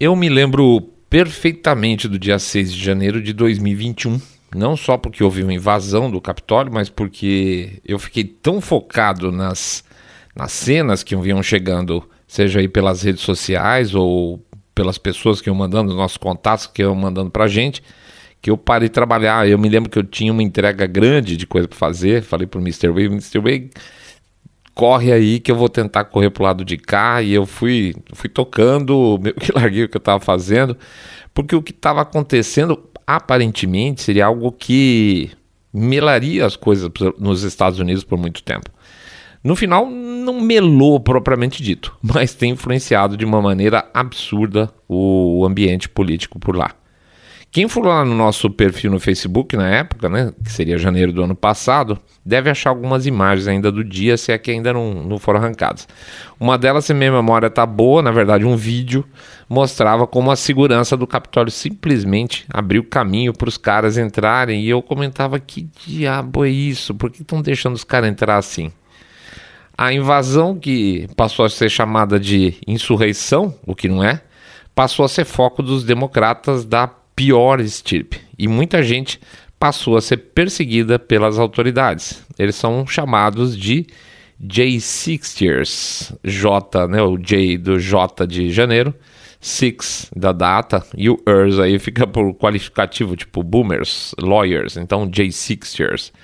Eu 0.00 0.16
me 0.16 0.30
lembro 0.30 0.80
perfeitamente 1.10 2.08
do 2.08 2.18
dia 2.18 2.38
6 2.38 2.72
de 2.72 2.82
janeiro 2.82 3.20
de 3.20 3.34
2021. 3.34 4.18
Não 4.56 4.74
só 4.74 4.96
porque 4.96 5.22
houve 5.22 5.42
uma 5.42 5.52
invasão 5.52 6.10
do 6.10 6.22
Capitólio, 6.22 6.72
mas 6.72 6.88
porque 6.88 7.82
eu 7.84 7.98
fiquei 7.98 8.24
tão 8.24 8.62
focado 8.62 9.30
nas, 9.30 9.84
nas 10.34 10.52
cenas 10.52 11.02
que 11.02 11.14
vinham 11.14 11.42
chegando, 11.42 12.02
seja 12.26 12.60
aí 12.60 12.66
pelas 12.66 13.02
redes 13.02 13.20
sociais 13.20 13.94
ou 13.94 14.42
pelas 14.74 14.96
pessoas 14.96 15.42
que 15.42 15.50
iam 15.50 15.54
mandando, 15.54 15.94
nossos 15.94 16.16
contatos 16.16 16.66
que 16.66 16.80
iam 16.80 16.94
mandando 16.94 17.30
pra 17.30 17.46
gente, 17.46 17.82
que 18.40 18.50
eu 18.50 18.56
parei 18.56 18.88
de 18.88 18.94
trabalhar. 18.94 19.46
Eu 19.46 19.58
me 19.58 19.68
lembro 19.68 19.90
que 19.90 19.98
eu 19.98 20.04
tinha 20.04 20.32
uma 20.32 20.42
entrega 20.42 20.86
grande 20.86 21.36
de 21.36 21.46
coisa 21.46 21.68
para 21.68 21.76
fazer. 21.76 22.22
Falei 22.22 22.46
pro 22.46 22.58
Mr. 22.58 22.88
Way, 22.88 23.04
Mr. 23.04 23.38
Way, 23.38 23.70
corre 24.80 25.12
aí 25.12 25.38
que 25.38 25.52
eu 25.52 25.56
vou 25.56 25.68
tentar 25.68 26.04
correr 26.04 26.30
pro 26.30 26.42
lado 26.42 26.64
de 26.64 26.78
cá. 26.78 27.20
E 27.20 27.34
eu 27.34 27.44
fui, 27.44 27.94
fui 28.14 28.30
tocando, 28.30 29.18
meio 29.20 29.34
que 29.36 29.52
larguei 29.52 29.84
o 29.84 29.88
que 29.90 29.96
eu 29.98 30.00
estava 30.00 30.18
fazendo, 30.18 30.74
porque 31.34 31.54
o 31.54 31.62
que 31.62 31.70
estava 31.70 32.00
acontecendo 32.00 32.82
aparentemente 33.06 34.00
seria 34.00 34.24
algo 34.24 34.50
que 34.50 35.30
melaria 35.70 36.46
as 36.46 36.56
coisas 36.56 36.88
nos 37.18 37.42
Estados 37.42 37.78
Unidos 37.78 38.04
por 38.04 38.18
muito 38.18 38.42
tempo. 38.42 38.70
No 39.44 39.54
final, 39.54 39.86
não 39.86 40.40
melou 40.40 40.98
propriamente 40.98 41.62
dito, 41.62 41.94
mas 42.02 42.32
tem 42.32 42.52
influenciado 42.52 43.18
de 43.18 43.24
uma 43.26 43.42
maneira 43.42 43.86
absurda 43.92 44.72
o 44.88 45.44
ambiente 45.44 45.90
político 45.90 46.38
por 46.38 46.56
lá. 46.56 46.74
Quem 47.52 47.66
for 47.66 47.84
lá 47.84 48.04
no 48.04 48.14
nosso 48.14 48.48
perfil 48.48 48.92
no 48.92 49.00
Facebook 49.00 49.56
na 49.56 49.68
época, 49.68 50.08
né, 50.08 50.32
que 50.44 50.52
seria 50.52 50.78
janeiro 50.78 51.12
do 51.12 51.24
ano 51.24 51.34
passado, 51.34 51.98
deve 52.24 52.48
achar 52.48 52.70
algumas 52.70 53.06
imagens 53.06 53.48
ainda 53.48 53.72
do 53.72 53.82
dia, 53.82 54.16
se 54.16 54.30
é 54.30 54.38
que 54.38 54.52
ainda 54.52 54.72
não, 54.72 54.94
não 54.94 55.18
foram 55.18 55.40
arrancadas. 55.40 55.88
Uma 56.38 56.56
delas, 56.56 56.84
se 56.84 56.94
minha 56.94 57.10
memória 57.10 57.48
está 57.48 57.66
boa, 57.66 58.02
na 58.02 58.12
verdade, 58.12 58.44
um 58.44 58.56
vídeo 58.56 59.04
mostrava 59.48 60.06
como 60.06 60.30
a 60.30 60.36
segurança 60.36 60.96
do 60.96 61.08
Capitólio 61.08 61.50
simplesmente 61.50 62.46
abriu 62.48 62.84
caminho 62.84 63.32
para 63.32 63.48
os 63.48 63.58
caras 63.58 63.98
entrarem 63.98 64.62
e 64.62 64.70
eu 64.70 64.80
comentava 64.80 65.40
que 65.40 65.68
diabo 65.84 66.44
é 66.44 66.50
isso? 66.50 66.94
Por 66.94 67.10
que 67.10 67.22
estão 67.22 67.42
deixando 67.42 67.74
os 67.74 67.82
caras 67.82 68.10
entrar 68.10 68.36
assim? 68.36 68.70
A 69.76 69.92
invasão 69.92 70.56
que 70.56 71.08
passou 71.16 71.44
a 71.44 71.50
ser 71.50 71.68
chamada 71.68 72.20
de 72.20 72.54
insurreição, 72.64 73.52
o 73.66 73.74
que 73.74 73.88
não 73.88 74.04
é, 74.04 74.20
passou 74.72 75.04
a 75.04 75.08
ser 75.08 75.24
foco 75.24 75.64
dos 75.64 75.82
democratas 75.82 76.64
da 76.64 76.86
pior 77.20 77.60
estirpe 77.60 78.18
e 78.38 78.48
muita 78.48 78.82
gente 78.82 79.20
passou 79.58 79.94
a 79.94 80.00
ser 80.00 80.16
perseguida 80.16 80.98
pelas 80.98 81.38
autoridades. 81.38 82.24
Eles 82.38 82.56
são 82.56 82.86
chamados 82.86 83.54
de 83.54 83.86
J-Sixers, 84.40 86.14
J, 86.24 86.88
né, 86.88 87.02
o 87.02 87.18
J 87.18 87.58
do 87.58 87.78
J 87.78 88.26
de 88.26 88.50
janeiro, 88.50 88.94
Six 89.38 90.10
da 90.16 90.32
data 90.32 90.82
e 90.96 91.10
o 91.10 91.18
ERS 91.26 91.58
aí 91.58 91.78
fica 91.78 92.06
por 92.06 92.32
qualificativo, 92.32 93.14
tipo 93.14 93.42
boomers, 93.42 94.14
lawyers, 94.18 94.78
então 94.78 95.06
J-Sixers. 95.06 96.14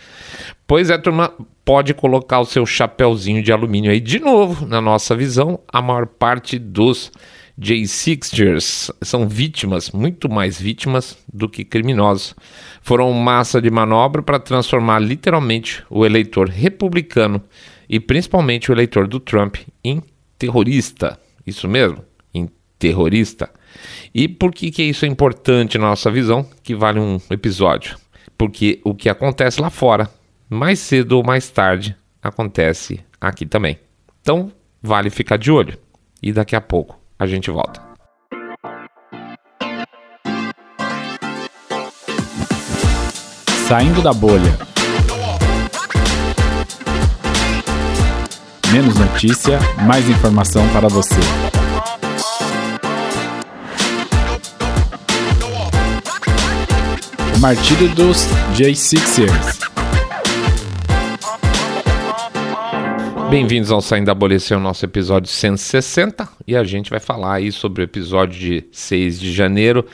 Pois 0.67 0.89
é, 0.89 0.97
turma, 0.97 1.31
pode 1.63 1.93
colocar 1.93 2.41
o 2.41 2.47
seu 2.47 2.65
chapéuzinho 2.65 3.43
de 3.43 3.53
alumínio 3.53 3.91
aí 3.91 4.01
de 4.01 4.19
novo, 4.19 4.67
na 4.67 4.81
nossa 4.81 5.15
visão, 5.15 5.61
a 5.71 5.83
maior 5.83 6.07
parte 6.07 6.59
dos 6.59 7.13
J-Sixers 7.59 8.91
são 9.01 9.27
vítimas, 9.27 9.91
muito 9.91 10.29
mais 10.29 10.61
vítimas 10.61 11.17
do 11.33 11.49
que 11.49 11.65
criminosos. 11.65 12.35
Foram 12.83 13.11
massa 13.15 13.63
de 13.63 13.71
manobra 13.71 14.21
para 14.23 14.39
transformar 14.39 14.99
literalmente 14.99 15.83
o 15.89 16.05
eleitor 16.05 16.51
republicano 16.51 17.43
e 17.89 17.99
principalmente 17.99 18.71
o 18.71 18.75
eleitor 18.75 19.09
do 19.09 19.19
Trump 19.19 19.57
em 19.83 20.03
terrorista. 20.39 21.19
Isso 21.47 21.67
mesmo, 21.67 22.05
em 22.35 22.47
terrorista. 22.79 23.49
E 24.15 24.29
por 24.29 24.53
que, 24.53 24.71
que 24.71 24.83
isso 24.83 25.07
é 25.07 25.09
importante 25.09 25.79
na 25.79 25.89
nossa 25.89 26.11
visão? 26.11 26.47
Que 26.63 26.75
vale 26.75 27.01
um 27.01 27.19
episódio. 27.31 27.97
Porque 28.37 28.81
o 28.85 28.95
que 28.95 29.09
acontece 29.09 29.63
lá 29.63 29.71
fora, 29.71 30.11
mais 30.49 30.79
cedo 30.79 31.13
ou 31.13 31.25
mais 31.25 31.49
tarde, 31.49 31.97
acontece 32.23 33.01
aqui 33.19 33.47
também. 33.47 33.79
Então, 34.21 34.53
vale 34.83 35.09
ficar 35.09 35.39
de 35.39 35.51
olho. 35.51 35.79
E 36.23 36.33
daqui 36.33 36.55
a 36.55 36.61
pouco 36.61 37.06
a 37.19 37.27
gente 37.27 37.51
volta. 37.51 37.81
Saindo 43.69 44.03
da 44.03 44.13
bolha. 44.13 44.57
Menos 48.73 48.97
notícia, 48.97 49.59
mais 49.87 50.09
informação 50.09 50.69
para 50.69 50.89
você. 50.89 51.15
O 57.35 57.39
martírio 57.39 57.89
dos 57.91 58.27
J6ers. 58.55 59.66
Bem-vindos 63.31 63.73
ao 63.73 63.81
Saindo 63.81 64.07
da 64.07 64.15
é 64.51 64.57
o 64.57 64.61
nosso 64.61 64.85
episódio 64.85 65.29
160 65.29 66.29
e 66.47 66.57
a 66.57 66.63
gente 66.63 66.91
vai 66.91 67.01
falar 67.01 67.35
aí 67.35 67.51
sobre 67.51 67.83
o 67.83 67.85
episódio 67.85 68.39
de 68.39 68.65
6 68.71 69.19
de 69.19 69.33
janeiro 69.33 69.85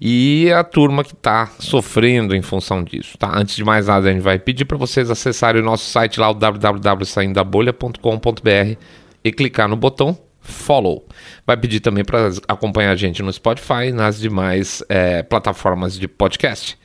e 0.00 0.52
a 0.52 0.62
turma 0.62 1.02
que 1.02 1.12
está 1.12 1.50
sofrendo 1.58 2.32
em 2.34 2.42
função 2.42 2.84
disso, 2.84 3.18
tá? 3.18 3.36
Antes 3.36 3.56
de 3.56 3.64
mais 3.64 3.88
nada, 3.88 4.08
a 4.08 4.12
gente 4.12 4.22
vai 4.22 4.38
pedir 4.38 4.64
para 4.64 4.76
vocês 4.76 5.10
acessarem 5.10 5.60
o 5.60 5.64
nosso 5.64 5.90
site 5.90 6.20
lá, 6.20 6.30
o 6.30 6.34
www.saindabolha.com.br 6.34 8.78
e 9.24 9.32
clicar 9.32 9.66
no 9.68 9.74
botão 9.76 10.16
follow. 10.40 11.04
Vai 11.44 11.56
pedir 11.56 11.80
também 11.80 12.04
para 12.04 12.30
acompanhar 12.46 12.92
a 12.92 12.96
gente 12.96 13.20
no 13.22 13.32
Spotify 13.32 13.88
e 13.88 13.92
nas 13.92 14.20
demais 14.20 14.84
é, 14.88 15.24
plataformas 15.24 15.98
de 15.98 16.06
podcast. 16.06 16.78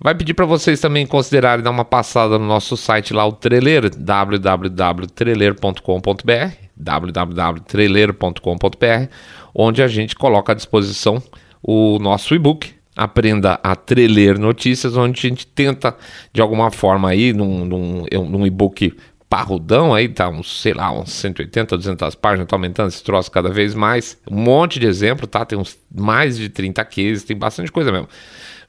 Vai 0.00 0.14
pedir 0.14 0.34
para 0.34 0.46
vocês 0.46 0.80
também 0.80 1.06
considerarem 1.06 1.62
dar 1.62 1.70
uma 1.70 1.84
passada 1.84 2.38
no 2.38 2.46
nosso 2.46 2.76
site 2.76 3.12
lá, 3.12 3.26
o 3.26 3.32
Trailer, 3.32 3.90
www.trailer.com.br, 3.96 6.54
www.trailer.com.br, 6.76 9.08
onde 9.54 9.82
a 9.82 9.88
gente 9.88 10.14
coloca 10.14 10.52
à 10.52 10.54
disposição 10.54 11.22
o 11.62 11.98
nosso 11.98 12.34
e-book. 12.34 12.74
Aprenda 12.96 13.58
a 13.62 13.74
treler 13.74 14.38
notícias, 14.38 14.96
onde 14.96 15.18
a 15.18 15.22
gente 15.28 15.46
tenta, 15.46 15.96
de 16.32 16.40
alguma 16.40 16.70
forma, 16.70 17.08
aí, 17.08 17.32
num, 17.32 17.64
num, 17.64 18.04
num 18.28 18.46
e-book 18.46 18.94
parrudão 19.34 19.92
aí, 19.92 20.08
tá 20.08 20.28
uns, 20.28 20.60
sei 20.60 20.74
lá, 20.74 20.92
uns 20.92 21.12
180, 21.12 21.76
200 21.76 22.14
páginas, 22.14 22.46
tá 22.46 22.54
aumentando 22.54 22.88
esse 22.88 23.02
troço 23.02 23.28
cada 23.32 23.50
vez 23.50 23.74
mais. 23.74 24.16
Um 24.30 24.36
monte 24.36 24.78
de 24.78 24.86
exemplo, 24.86 25.26
tá? 25.26 25.44
Tem 25.44 25.58
uns 25.58 25.76
mais 25.92 26.38
de 26.38 26.48
30 26.48 26.84
cases, 26.84 27.24
tem 27.24 27.36
bastante 27.36 27.72
coisa 27.72 27.90
mesmo. 27.90 28.06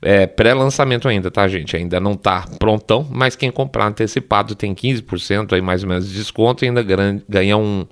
É 0.07 0.27
pré-lançamento 0.27 1.07
ainda, 1.07 1.31
tá, 1.31 1.47
gente? 1.47 1.75
Ainda 1.75 1.99
não 1.99 2.13
tá 2.13 2.45
prontão, 2.59 3.07
mas 3.09 3.35
quem 3.35 3.49
comprar 3.49 3.87
antecipado 3.87 4.53
tem 4.53 4.75
15% 4.75 5.53
aí 5.53 5.61
mais 5.63 5.81
ou 5.81 5.89
menos 5.89 6.07
de 6.07 6.15
desconto 6.15 6.63
e 6.63 6.67
ainda 6.67 6.83
ganha 7.27 7.57
um, 7.57 7.87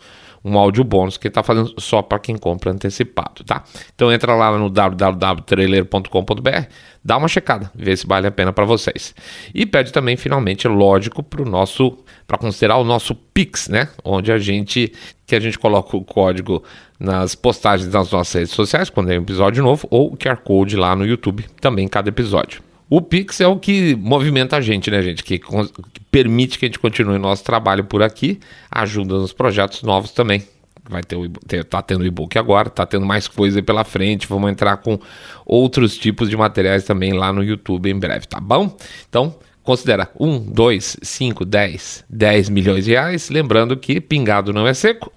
um 0.45 0.55
áudio 0.55 0.83
bônus 0.83 1.17
que 1.17 1.27
está 1.27 1.41
fazendo 1.41 1.73
só 1.79 2.03
para 2.03 2.19
quem 2.19 2.37
compra 2.37 2.71
antecipado, 2.71 3.43
tá? 3.43 3.63
Então 3.95 4.11
entra 4.11 4.35
lá 4.35 4.55
no 4.55 4.69
www.trailer.com.br, 4.69 6.67
dá 7.03 7.17
uma 7.17 7.27
checada, 7.27 7.71
vê 7.73 7.97
se 7.97 8.05
vale 8.05 8.27
a 8.27 8.31
pena 8.31 8.53
para 8.53 8.63
vocês. 8.63 9.15
E 9.51 9.65
pede 9.65 9.91
também, 9.91 10.15
finalmente, 10.15 10.67
lógico, 10.67 11.23
para 11.23 11.41
o 11.41 11.45
nosso, 11.45 11.97
para 12.27 12.37
considerar 12.37 12.77
o 12.77 12.83
nosso 12.83 13.15
Pix, 13.15 13.69
né? 13.69 13.89
Onde 14.03 14.31
a 14.31 14.37
gente, 14.37 14.93
que 15.25 15.35
a 15.35 15.39
gente 15.39 15.57
coloca 15.57 15.97
o 15.97 16.03
código 16.03 16.63
nas 17.03 17.35
postagens 17.35 17.89
das 17.89 18.09
nossas 18.09 18.33
redes 18.33 18.53
sociais 18.53 18.89
quando 18.89 19.11
é 19.11 19.19
um 19.19 19.21
episódio 19.21 19.61
novo 19.61 19.85
ou 19.91 20.13
o 20.13 20.17
QR 20.17 20.37
Code 20.37 20.77
lá 20.77 20.95
no 20.95 21.05
YouTube, 21.05 21.45
também 21.59 21.85
cada 21.85 22.07
episódio. 22.07 22.63
O 22.89 23.01
Pix 23.01 23.41
é 23.41 23.47
o 23.47 23.59
que 23.59 23.93
movimenta 23.95 24.55
a 24.55 24.61
gente, 24.61 24.89
né, 24.89 25.01
gente? 25.01 25.21
Que, 25.21 25.37
que 25.37 25.99
permite 26.09 26.57
que 26.57 26.65
a 26.65 26.67
gente 26.67 26.79
continue 26.79 27.17
nosso 27.17 27.43
trabalho 27.43 27.83
por 27.83 28.01
aqui, 28.01 28.39
ajuda 28.71 29.15
nos 29.15 29.33
projetos 29.33 29.83
novos 29.83 30.11
também. 30.11 30.47
Vai 30.89 31.01
ter 31.01 31.63
tá 31.65 31.81
tendo 31.81 32.05
e-book 32.05 32.37
agora, 32.37 32.69
tá 32.69 32.85
tendo 32.85 33.05
mais 33.05 33.27
coisa 33.27 33.61
pela 33.61 33.83
frente. 33.83 34.27
Vamos 34.27 34.49
entrar 34.51 34.77
com 34.77 34.99
outros 35.45 35.97
tipos 35.97 36.29
de 36.29 36.37
materiais 36.37 36.83
também 36.83 37.13
lá 37.13 37.33
no 37.33 37.43
YouTube 37.43 37.89
em 37.89 37.97
breve, 37.97 38.27
tá 38.27 38.39
bom? 38.39 38.77
Então, 39.09 39.35
considera 39.63 40.09
1, 40.19 40.39
2, 40.51 40.97
5, 41.01 41.45
10, 41.45 42.05
10 42.09 42.49
milhões 42.49 42.85
de 42.85 42.91
reais. 42.91 43.29
Lembrando 43.29 43.75
que 43.75 43.99
pingado 43.99 44.53
não 44.53 44.67
é 44.67 44.73
seco 44.73 45.11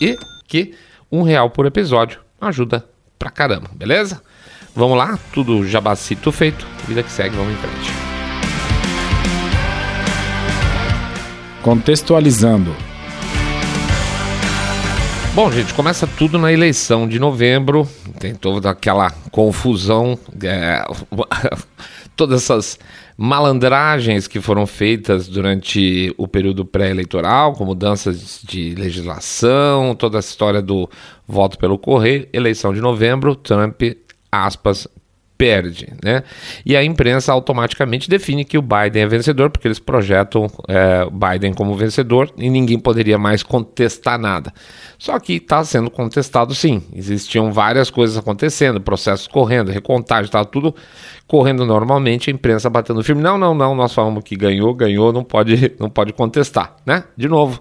e 0.00 0.16
que 0.46 0.74
um 1.12 1.22
real 1.22 1.50
por 1.50 1.66
episódio 1.66 2.20
ajuda 2.40 2.84
pra 3.18 3.30
caramba, 3.30 3.70
beleza? 3.74 4.22
Vamos 4.74 4.96
lá, 4.96 5.18
tudo 5.34 5.68
jabacito 5.68 6.32
feito, 6.32 6.66
vida 6.88 7.02
que 7.02 7.10
segue, 7.10 7.36
vamos 7.36 7.52
em 7.52 7.56
frente. 7.56 7.92
Contextualizando. 11.62 12.74
Bom, 15.34 15.50
gente, 15.52 15.72
começa 15.74 16.06
tudo 16.06 16.38
na 16.38 16.52
eleição 16.52 17.06
de 17.06 17.18
novembro, 17.18 17.86
tem 18.18 18.34
toda 18.34 18.70
aquela 18.70 19.10
confusão, 19.30 20.18
é, 20.42 20.84
todas 22.16 22.42
essas 22.42 22.78
malandragens 23.22 24.26
que 24.26 24.40
foram 24.40 24.66
feitas 24.66 25.28
durante 25.28 26.12
o 26.18 26.26
período 26.26 26.64
pré-eleitoral, 26.64 27.52
com 27.52 27.64
mudanças 27.64 28.40
de 28.42 28.74
legislação, 28.74 29.94
toda 29.94 30.18
a 30.18 30.20
história 30.20 30.60
do 30.60 30.90
voto 31.24 31.56
pelo 31.56 31.78
correio, 31.78 32.26
eleição 32.32 32.74
de 32.74 32.80
novembro, 32.80 33.36
Trump, 33.36 33.80
aspas, 34.32 34.88
perde, 35.42 35.92
né? 36.04 36.22
E 36.64 36.76
a 36.76 36.84
imprensa 36.84 37.32
automaticamente 37.32 38.08
define 38.08 38.44
que 38.44 38.56
o 38.56 38.62
Biden 38.62 39.02
é 39.02 39.06
vencedor, 39.08 39.50
porque 39.50 39.66
eles 39.66 39.80
projetam 39.80 40.46
é, 40.68 41.04
Biden 41.10 41.52
como 41.52 41.74
vencedor 41.74 42.32
e 42.38 42.48
ninguém 42.48 42.78
poderia 42.78 43.18
mais 43.18 43.42
contestar 43.42 44.20
nada. 44.20 44.54
Só 44.96 45.18
que 45.18 45.32
está 45.32 45.64
sendo 45.64 45.90
contestado 45.90 46.54
sim. 46.54 46.80
Existiam 46.94 47.50
várias 47.50 47.90
coisas 47.90 48.16
acontecendo, 48.16 48.80
processos 48.80 49.26
correndo, 49.26 49.72
recontagem, 49.72 50.26
estava 50.26 50.44
tudo 50.44 50.72
correndo 51.26 51.66
normalmente, 51.66 52.30
a 52.30 52.32
imprensa 52.32 52.70
batendo 52.70 53.02
firme. 53.02 53.20
Não, 53.20 53.36
não, 53.36 53.52
não, 53.52 53.74
nós 53.74 53.92
falamos 53.92 54.22
que 54.22 54.36
ganhou, 54.36 54.72
ganhou, 54.72 55.12
não 55.12 55.24
pode, 55.24 55.72
não 55.76 55.90
pode 55.90 56.12
contestar, 56.12 56.76
né? 56.86 57.02
De 57.16 57.26
novo 57.26 57.60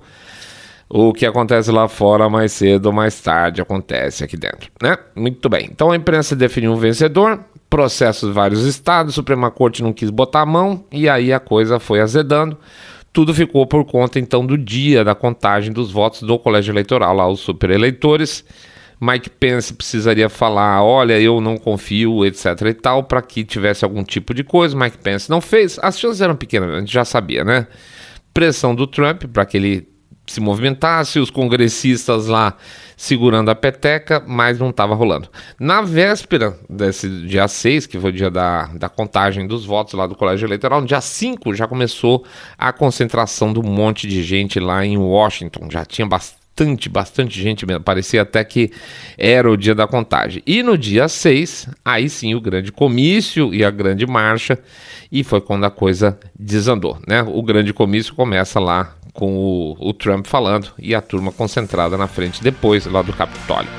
o 0.93 1.13
que 1.13 1.25
acontece 1.25 1.71
lá 1.71 1.87
fora 1.87 2.29
mais 2.29 2.51
cedo 2.51 2.87
ou 2.87 2.91
mais 2.91 3.19
tarde 3.21 3.61
acontece 3.61 4.25
aqui 4.25 4.35
dentro, 4.35 4.69
né? 4.81 4.97
Muito 5.15 5.47
bem. 5.47 5.69
Então 5.71 5.89
a 5.89 5.95
imprensa 5.95 6.35
definiu 6.35 6.73
um 6.73 6.75
vencedor, 6.75 7.39
processos 7.71 8.27
de 8.27 8.35
vários 8.35 8.65
estados, 8.65 9.13
a 9.13 9.15
Suprema 9.15 9.49
Corte 9.49 9.81
não 9.81 9.93
quis 9.93 10.09
botar 10.09 10.41
a 10.41 10.45
mão 10.45 10.83
e 10.91 11.07
aí 11.07 11.31
a 11.31 11.39
coisa 11.39 11.79
foi 11.79 12.01
azedando. 12.01 12.57
Tudo 13.13 13.33
ficou 13.33 13.65
por 13.65 13.85
conta 13.85 14.19
então 14.19 14.45
do 14.45 14.57
dia 14.57 15.05
da 15.05 15.15
contagem 15.15 15.71
dos 15.71 15.89
votos 15.89 16.21
do 16.21 16.37
colégio 16.37 16.73
eleitoral, 16.73 17.15
lá 17.15 17.27
os 17.27 17.39
supereleitores. 17.39 18.43
Mike 18.99 19.29
Pence 19.29 19.73
precisaria 19.73 20.29
falar, 20.29 20.83
olha, 20.83 21.19
eu 21.19 21.39
não 21.39 21.57
confio, 21.57 22.25
etc 22.25 22.61
e 22.67 22.73
tal, 22.73 23.05
para 23.05 23.21
que 23.21 23.43
tivesse 23.43 23.85
algum 23.85 24.03
tipo 24.03 24.33
de 24.33 24.43
coisa. 24.43 24.77
Mike 24.77 24.97
Pence 24.97 25.29
não 25.29 25.39
fez. 25.39 25.79
As 25.81 25.97
chances 25.97 26.19
eram 26.19 26.35
pequenas, 26.35 26.69
a 26.69 26.79
gente 26.79 26.91
já 26.91 27.05
sabia, 27.05 27.43
né? 27.45 27.67
Pressão 28.33 28.75
do 28.75 28.85
Trump 28.85 29.23
para 29.31 29.45
que 29.45 29.55
ele 29.55 29.87
se 30.31 30.39
movimentasse, 30.39 31.19
os 31.19 31.29
congressistas 31.29 32.27
lá 32.27 32.55
segurando 33.01 33.49
a 33.49 33.55
peteca, 33.55 34.23
mas 34.25 34.59
não 34.59 34.69
estava 34.69 34.93
rolando. 34.93 35.27
Na 35.59 35.81
véspera 35.81 36.55
desse 36.69 37.09
dia 37.25 37.47
6, 37.47 37.87
que 37.87 37.99
foi 37.99 38.11
o 38.11 38.13
dia 38.13 38.29
da, 38.29 38.67
da 38.67 38.87
contagem 38.89 39.47
dos 39.47 39.65
votos 39.65 39.95
lá 39.95 40.05
do 40.05 40.15
colégio 40.15 40.45
eleitoral, 40.45 40.81
no 40.81 40.87
dia 40.87 41.01
5 41.01 41.55
já 41.55 41.67
começou 41.67 42.23
a 42.55 42.71
concentração 42.71 43.51
do 43.51 43.63
monte 43.63 44.05
de 44.05 44.21
gente 44.21 44.59
lá 44.59 44.85
em 44.85 44.99
Washington, 44.99 45.67
já 45.71 45.83
tinha 45.83 46.05
bastante, 46.05 46.87
bastante 46.89 47.41
gente 47.41 47.65
mesmo. 47.65 47.83
Parecia 47.83 48.21
até 48.21 48.43
que 48.43 48.71
era 49.17 49.49
o 49.49 49.57
dia 49.57 49.73
da 49.73 49.87
contagem. 49.87 50.43
E 50.45 50.61
no 50.61 50.77
dia 50.77 51.07
6, 51.07 51.69
aí 51.83 52.07
sim 52.07 52.35
o 52.35 52.41
grande 52.41 52.71
comício 52.71 53.51
e 53.51 53.65
a 53.65 53.71
grande 53.71 54.05
marcha, 54.05 54.59
e 55.11 55.23
foi 55.23 55.41
quando 55.41 55.65
a 55.65 55.71
coisa 55.71 56.19
desandou, 56.39 56.99
né? 57.07 57.23
O 57.23 57.41
grande 57.41 57.73
comício 57.73 58.13
começa 58.13 58.59
lá 58.59 58.95
com 59.13 59.37
o, 59.37 59.89
o 59.89 59.93
Trump 59.93 60.25
falando 60.25 60.71
e 60.77 60.95
a 60.95 61.01
turma 61.01 61.31
concentrada 61.31 61.97
na 61.97 62.07
frente 62.07 62.43
depois 62.43 62.85
lá 62.85 63.01
do 63.01 63.13
Capitólio. 63.13 63.69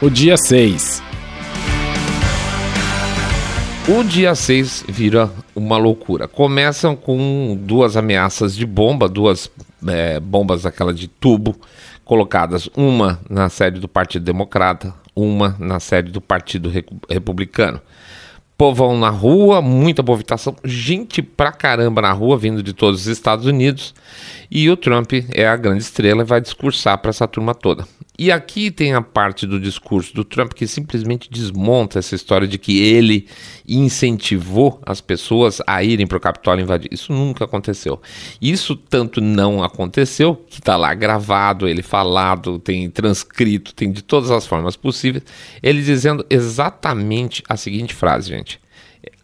O 0.00 0.08
dia 0.08 0.36
6. 0.36 1.02
O 3.88 4.04
dia 4.04 4.34
6 4.34 4.84
vira 4.88 5.30
uma 5.56 5.76
loucura. 5.76 6.28
Começam 6.28 6.94
com 6.94 7.58
duas 7.60 7.96
ameaças 7.96 8.54
de 8.54 8.66
bomba, 8.66 9.08
duas 9.08 9.50
é, 9.86 10.20
bombas 10.20 10.66
aquela 10.66 10.92
de 10.92 11.08
tubo, 11.08 11.56
colocadas 12.04 12.68
uma 12.76 13.18
na 13.28 13.48
sede 13.48 13.80
do 13.80 13.88
Partido 13.88 14.24
Democrata, 14.24 14.94
uma 15.16 15.56
na 15.58 15.80
sede 15.80 16.12
do 16.12 16.20
Partido 16.20 16.70
Republicano 17.08 17.80
povão 18.58 18.98
na 18.98 19.08
rua, 19.08 19.62
muita 19.62 20.02
movimentação, 20.02 20.56
gente 20.64 21.22
pra 21.22 21.52
caramba 21.52 22.02
na 22.02 22.12
rua, 22.12 22.36
vindo 22.36 22.60
de 22.60 22.72
todos 22.72 23.02
os 23.02 23.06
Estados 23.06 23.46
Unidos. 23.46 23.94
E 24.50 24.68
o 24.68 24.76
Trump 24.76 25.12
é 25.32 25.46
a 25.46 25.56
grande 25.56 25.84
estrela 25.84 26.22
e 26.22 26.26
vai 26.26 26.40
discursar 26.40 26.98
para 26.98 27.10
essa 27.10 27.28
turma 27.28 27.54
toda. 27.54 27.86
E 28.18 28.32
aqui 28.32 28.68
tem 28.72 28.94
a 28.94 29.00
parte 29.00 29.46
do 29.46 29.60
discurso 29.60 30.12
do 30.12 30.24
Trump 30.24 30.52
que 30.52 30.66
simplesmente 30.66 31.30
desmonta 31.30 32.00
essa 32.00 32.16
história 32.16 32.48
de 32.48 32.58
que 32.58 32.82
ele 32.82 33.28
incentivou 33.66 34.80
as 34.84 35.00
pessoas 35.00 35.62
a 35.64 35.84
irem 35.84 36.04
para 36.04 36.18
o 36.18 36.20
Capitólio 36.20 36.64
invadir. 36.64 36.92
Isso 36.92 37.12
nunca 37.12 37.44
aconteceu. 37.44 38.02
Isso 38.42 38.74
tanto 38.74 39.20
não 39.20 39.62
aconteceu, 39.62 40.34
que 40.34 40.58
está 40.58 40.76
lá 40.76 40.92
gravado, 40.94 41.68
ele 41.68 41.80
falado, 41.80 42.58
tem 42.58 42.90
transcrito, 42.90 43.72
tem 43.72 43.92
de 43.92 44.02
todas 44.02 44.32
as 44.32 44.44
formas 44.44 44.74
possíveis, 44.74 45.22
ele 45.62 45.80
dizendo 45.80 46.26
exatamente 46.28 47.44
a 47.48 47.56
seguinte 47.56 47.94
frase, 47.94 48.30
gente. 48.30 48.60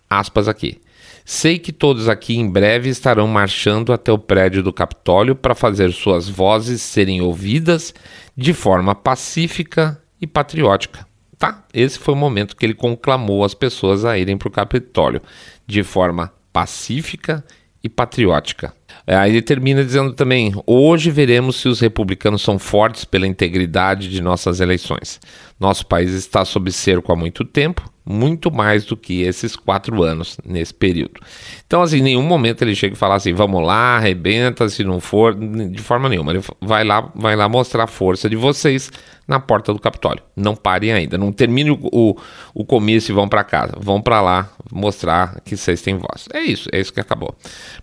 Aspas 0.08 0.46
aqui. 0.46 0.80
Sei 1.24 1.58
que 1.58 1.72
todos 1.72 2.06
aqui 2.06 2.36
em 2.36 2.46
breve 2.46 2.90
estarão 2.90 3.26
marchando 3.26 3.94
até 3.94 4.12
o 4.12 4.18
prédio 4.18 4.62
do 4.62 4.74
Capitólio 4.74 5.34
para 5.34 5.54
fazer 5.54 5.90
suas 5.90 6.28
vozes 6.28 6.82
serem 6.82 7.22
ouvidas 7.22 7.94
de 8.36 8.52
forma 8.52 8.94
pacífica 8.94 9.98
e 10.20 10.26
patriótica. 10.26 11.06
Tá? 11.38 11.64
Esse 11.72 11.98
foi 11.98 12.12
o 12.12 12.16
momento 12.16 12.54
que 12.54 12.66
ele 12.66 12.74
conclamou 12.74 13.42
as 13.42 13.54
pessoas 13.54 14.04
a 14.04 14.18
irem 14.18 14.36
para 14.36 14.48
o 14.48 14.52
Capitólio 14.52 15.22
de 15.66 15.82
forma 15.82 16.30
pacífica 16.52 17.42
e 17.82 17.88
patriótica. 17.88 18.74
É, 19.06 19.16
aí 19.16 19.32
ele 19.32 19.42
termina 19.42 19.82
dizendo 19.82 20.12
também: 20.12 20.52
hoje 20.66 21.10
veremos 21.10 21.56
se 21.56 21.68
os 21.68 21.80
republicanos 21.80 22.42
são 22.42 22.58
fortes 22.58 23.06
pela 23.06 23.26
integridade 23.26 24.10
de 24.10 24.20
nossas 24.20 24.60
eleições. 24.60 25.18
Nosso 25.58 25.86
país 25.86 26.12
está 26.12 26.44
sob 26.44 26.70
cerco 26.70 27.12
há 27.12 27.16
muito 27.16 27.44
tempo 27.44 27.93
muito 28.04 28.50
mais 28.50 28.84
do 28.84 28.96
que 28.96 29.22
esses 29.22 29.56
quatro 29.56 30.02
anos 30.02 30.38
nesse 30.44 30.74
período. 30.74 31.20
Então, 31.66 31.80
assim, 31.80 31.98
em 31.98 32.02
nenhum 32.02 32.22
momento 32.22 32.62
ele 32.62 32.74
chega 32.74 32.94
e 32.94 32.98
fala 32.98 33.14
assim, 33.14 33.32
vamos 33.32 33.64
lá, 33.64 33.96
arrebenta, 33.96 34.68
se 34.68 34.84
não 34.84 35.00
for, 35.00 35.34
de 35.34 35.80
forma 35.80 36.08
nenhuma. 36.08 36.32
Ele 36.32 36.42
vai 36.60 36.84
lá, 36.84 37.10
vai 37.14 37.34
lá 37.34 37.48
mostrar 37.48 37.84
a 37.84 37.86
força 37.86 38.28
de 38.28 38.36
vocês 38.36 38.90
na 39.26 39.40
porta 39.40 39.72
do 39.72 39.78
Capitólio. 39.78 40.22
Não 40.36 40.54
parem 40.54 40.92
ainda, 40.92 41.16
não 41.16 41.32
termine 41.32 41.70
o, 41.70 41.78
o, 41.92 42.16
o 42.54 42.64
comício 42.64 43.12
e 43.12 43.14
vão 43.14 43.28
para 43.28 43.42
casa. 43.42 43.74
Vão 43.78 44.00
para 44.00 44.20
lá 44.20 44.50
mostrar 44.70 45.40
que 45.44 45.56
vocês 45.56 45.80
têm 45.80 45.96
voz. 45.96 46.28
É 46.32 46.40
isso, 46.40 46.68
é 46.72 46.80
isso 46.80 46.92
que 46.92 47.00
acabou. 47.00 47.34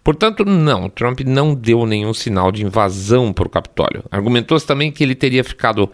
Portanto, 0.03 0.45
não, 0.45 0.89
Trump 0.89 1.21
não 1.21 1.53
deu 1.55 1.85
nenhum 1.85 2.13
sinal 2.13 2.51
de 2.51 2.63
invasão 2.63 3.33
para 3.33 3.47
o 3.47 3.49
Capitólio. 3.49 4.03
Argumentou-se 4.11 4.65
também 4.65 4.91
que 4.91 5.03
ele 5.03 5.15
teria 5.15 5.43
ficado 5.43 5.89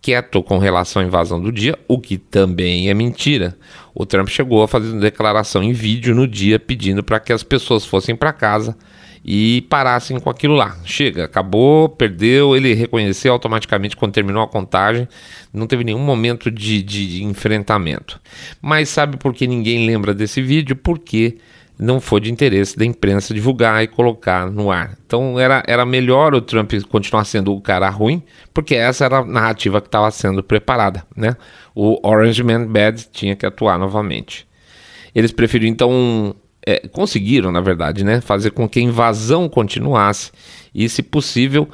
quieto 0.00 0.42
com 0.42 0.58
relação 0.58 1.00
à 1.00 1.04
invasão 1.04 1.40
do 1.40 1.52
dia, 1.52 1.78
o 1.86 2.00
que 2.00 2.18
também 2.18 2.90
é 2.90 2.94
mentira. 2.94 3.56
O 3.94 4.04
Trump 4.04 4.28
chegou 4.28 4.62
a 4.62 4.68
fazer 4.68 4.90
uma 4.90 5.00
declaração 5.00 5.62
em 5.62 5.72
vídeo 5.72 6.14
no 6.14 6.26
dia 6.26 6.58
pedindo 6.58 7.02
para 7.02 7.20
que 7.20 7.32
as 7.32 7.42
pessoas 7.42 7.84
fossem 7.84 8.16
para 8.16 8.32
casa 8.32 8.76
e 9.24 9.64
parassem 9.68 10.18
com 10.18 10.28
aquilo 10.28 10.54
lá. 10.54 10.76
Chega, 10.84 11.24
acabou, 11.24 11.88
perdeu, 11.88 12.56
ele 12.56 12.74
reconheceu 12.74 13.32
automaticamente 13.32 13.96
quando 13.96 14.12
terminou 14.12 14.42
a 14.42 14.48
contagem, 14.48 15.08
não 15.52 15.66
teve 15.66 15.84
nenhum 15.84 16.00
momento 16.00 16.50
de, 16.50 16.82
de, 16.82 17.18
de 17.18 17.24
enfrentamento. 17.24 18.20
Mas 18.60 18.88
sabe 18.88 19.16
por 19.16 19.32
que 19.32 19.46
ninguém 19.46 19.86
lembra 19.86 20.12
desse 20.12 20.42
vídeo? 20.42 20.74
Porque 20.74 21.38
não 21.78 22.00
foi 22.00 22.20
de 22.20 22.30
interesse 22.30 22.76
da 22.76 22.84
imprensa 22.84 23.34
divulgar 23.34 23.82
e 23.82 23.86
colocar 23.86 24.50
no 24.50 24.70
ar. 24.70 24.96
Então 25.04 25.38
era, 25.38 25.62
era 25.66 25.84
melhor 25.84 26.34
o 26.34 26.40
Trump 26.40 26.72
continuar 26.88 27.24
sendo 27.24 27.54
o 27.54 27.60
cara 27.60 27.88
ruim, 27.88 28.22
porque 28.52 28.74
essa 28.74 29.04
era 29.04 29.18
a 29.18 29.24
narrativa 29.24 29.80
que 29.80 29.88
estava 29.88 30.10
sendo 30.10 30.42
preparada. 30.42 31.04
Né? 31.16 31.36
O 31.74 31.98
Orange 32.06 32.42
Man 32.42 32.66
Bad 32.66 33.08
tinha 33.12 33.34
que 33.34 33.46
atuar 33.46 33.78
novamente. 33.78 34.46
Eles 35.14 35.32
preferiram 35.32 35.72
então. 35.72 36.34
É, 36.64 36.86
conseguiram, 36.88 37.50
na 37.50 37.60
verdade, 37.60 38.04
né, 38.04 38.20
fazer 38.20 38.52
com 38.52 38.68
que 38.68 38.78
a 38.78 38.82
invasão 38.82 39.48
continuasse 39.48 40.30
e, 40.74 40.88
se 40.88 41.02
possível, 41.02 41.68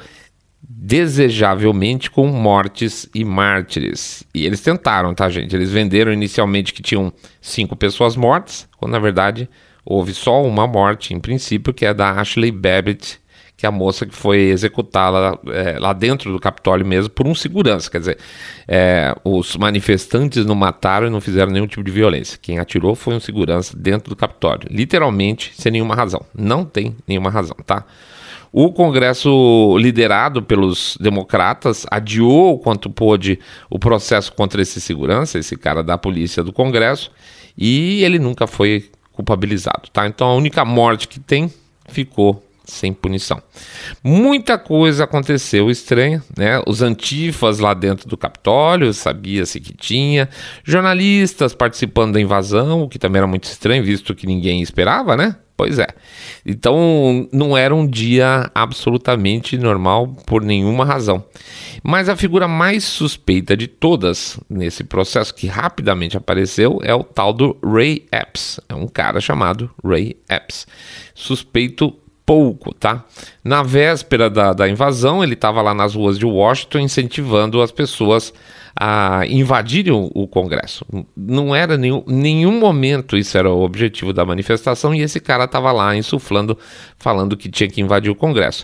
desejavelmente 0.61 2.09
com 2.09 2.27
mortes 2.27 3.09
e 3.13 3.23
mártires. 3.23 4.23
E 4.33 4.45
eles 4.45 4.61
tentaram, 4.61 5.13
tá, 5.13 5.29
gente? 5.29 5.55
Eles 5.55 5.71
venderam 5.71 6.11
inicialmente 6.11 6.73
que 6.73 6.81
tinham 6.81 7.13
cinco 7.41 7.75
pessoas 7.75 8.15
mortas, 8.15 8.67
quando 8.77 8.91
na 8.91 8.99
verdade 8.99 9.49
houve 9.85 10.13
só 10.13 10.43
uma 10.43 10.67
morte, 10.67 11.13
em 11.13 11.19
princípio, 11.19 11.73
que 11.73 11.85
é 11.85 11.93
da 11.93 12.11
Ashley 12.11 12.51
Babbitt, 12.51 13.19
que 13.59 13.67
a 13.67 13.71
moça 13.71 14.05
que 14.05 14.15
foi 14.15 14.39
executada 14.43 15.37
é, 15.47 15.77
lá 15.77 15.91
dentro 15.91 16.31
do 16.31 16.39
Capitólio 16.39 16.85
mesmo 16.85 17.09
por 17.09 17.27
um 17.27 17.35
segurança. 17.35 17.91
Quer 17.91 17.99
dizer, 17.99 18.17
é, 18.65 19.13
os 19.21 19.57
manifestantes 19.57 20.45
não 20.45 20.55
mataram 20.55 21.07
e 21.07 21.09
não 21.09 21.19
fizeram 21.19 21.51
nenhum 21.51 21.67
tipo 21.67 21.83
de 21.83 21.91
violência. 21.91 22.39
Quem 22.41 22.57
atirou 22.57 22.95
foi 22.95 23.15
um 23.15 23.19
segurança 23.19 23.75
dentro 23.77 24.11
do 24.11 24.15
Capitólio, 24.15 24.65
literalmente 24.71 25.51
sem 25.57 25.73
nenhuma 25.73 25.93
razão. 25.93 26.25
Não 26.33 26.63
tem 26.63 26.95
nenhuma 27.05 27.29
razão, 27.29 27.57
tá? 27.65 27.83
O 28.49 28.71
Congresso, 28.71 29.77
liderado 29.77 30.41
pelos 30.41 30.97
democratas, 30.97 31.85
adiou 31.91 32.53
o 32.53 32.59
quanto 32.59 32.89
pôde 32.89 33.39
o 33.69 33.77
processo 33.77 34.31
contra 34.31 34.61
esse 34.61 34.79
segurança, 34.79 35.37
esse 35.37 35.57
cara 35.57 35.83
da 35.83 35.97
polícia 35.97 36.41
do 36.41 36.53
Congresso, 36.53 37.11
e 37.57 38.05
ele 38.05 38.19
nunca 38.19 38.47
foi 38.47 38.89
culpabilizado, 39.11 39.89
tá? 39.91 40.07
Então 40.07 40.29
a 40.29 40.35
única 40.35 40.63
morte 40.63 41.09
que 41.09 41.19
tem 41.19 41.53
ficou 41.89 42.41
sem 42.69 42.93
punição. 42.93 43.41
Muita 44.03 44.57
coisa 44.57 45.03
aconteceu 45.03 45.69
estranha, 45.69 46.23
né? 46.37 46.61
Os 46.65 46.81
antifas 46.81 47.59
lá 47.59 47.73
dentro 47.73 48.07
do 48.07 48.17
Capitólio, 48.17 48.93
sabia-se 48.93 49.59
que 49.59 49.73
tinha, 49.73 50.29
jornalistas 50.63 51.53
participando 51.53 52.13
da 52.13 52.21
invasão, 52.21 52.83
o 52.83 52.89
que 52.89 52.99
também 52.99 53.19
era 53.19 53.27
muito 53.27 53.45
estranho, 53.45 53.83
visto 53.83 54.15
que 54.15 54.27
ninguém 54.27 54.61
esperava, 54.61 55.17
né? 55.17 55.35
Pois 55.59 55.77
é. 55.77 55.87
Então 56.45 57.27
não 57.33 57.57
era 57.57 57.75
um 57.75 57.85
dia 57.85 58.49
absolutamente 58.55 59.57
normal 59.57 60.07
por 60.25 60.41
nenhuma 60.41 60.85
razão. 60.85 61.21
Mas 61.83 62.07
a 62.07 62.15
figura 62.15 62.47
mais 62.47 62.85
suspeita 62.85 63.57
de 63.57 63.67
todas 63.67 64.39
nesse 64.49 64.85
processo 64.85 65.35
que 65.35 65.47
rapidamente 65.47 66.15
apareceu 66.15 66.79
é 66.81 66.95
o 66.95 67.03
tal 67.03 67.33
do 67.33 67.57
Ray 67.61 68.05
Epps. 68.09 68.61
É 68.69 68.73
um 68.73 68.87
cara 68.87 69.19
chamado 69.19 69.69
Ray 69.83 70.15
Epps. 70.29 70.65
Suspeito 71.13 71.93
pouco, 72.29 72.71
tá? 72.75 73.03
Na 73.43 73.63
véspera 73.63 74.29
da, 74.29 74.53
da 74.53 74.69
invasão, 74.69 75.23
ele 75.23 75.33
estava 75.33 75.63
lá 75.63 75.73
nas 75.73 75.95
ruas 75.95 76.15
de 76.15 76.27
Washington 76.27 76.77
incentivando 76.77 77.59
as 77.59 77.71
pessoas 77.71 78.31
a 78.79 79.25
invadirem 79.25 79.91
o, 79.91 80.11
o 80.13 80.27
Congresso. 80.27 80.85
Não 81.17 81.55
era 81.55 81.75
nenhum, 81.75 82.03
nenhum 82.05 82.59
momento 82.59 83.17
isso 83.17 83.35
era 83.35 83.49
o 83.51 83.63
objetivo 83.63 84.13
da 84.13 84.23
manifestação 84.23 84.93
e 84.93 85.01
esse 85.01 85.19
cara 85.19 85.45
estava 85.45 85.71
lá 85.71 85.95
insuflando, 85.95 86.55
falando 86.99 87.35
que 87.35 87.49
tinha 87.49 87.67
que 87.67 87.81
invadir 87.81 88.11
o 88.11 88.15
Congresso. 88.15 88.63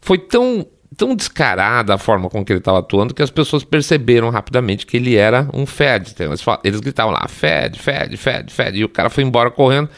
Foi 0.00 0.18
tão 0.18 0.66
tão 0.96 1.14
descarada 1.14 1.94
a 1.94 1.98
forma 1.98 2.30
com 2.30 2.44
que 2.44 2.52
ele 2.52 2.58
estava 2.58 2.78
atuando 2.78 3.12
que 3.12 3.22
as 3.22 3.30
pessoas 3.30 3.62
perceberam 3.62 4.30
rapidamente 4.30 4.86
que 4.86 4.96
ele 4.96 5.16
era 5.16 5.48
um 5.52 5.66
Fed. 5.66 6.14
Eles, 6.18 6.44
eles 6.64 6.80
gritavam 6.80 7.12
lá, 7.12 7.26
Fed, 7.28 7.78
Fed, 7.78 8.16
Fed, 8.16 8.52
Fed, 8.52 8.78
e 8.78 8.84
o 8.84 8.88
cara 8.88 9.10
foi 9.10 9.22
embora 9.22 9.50
correndo 9.50 9.90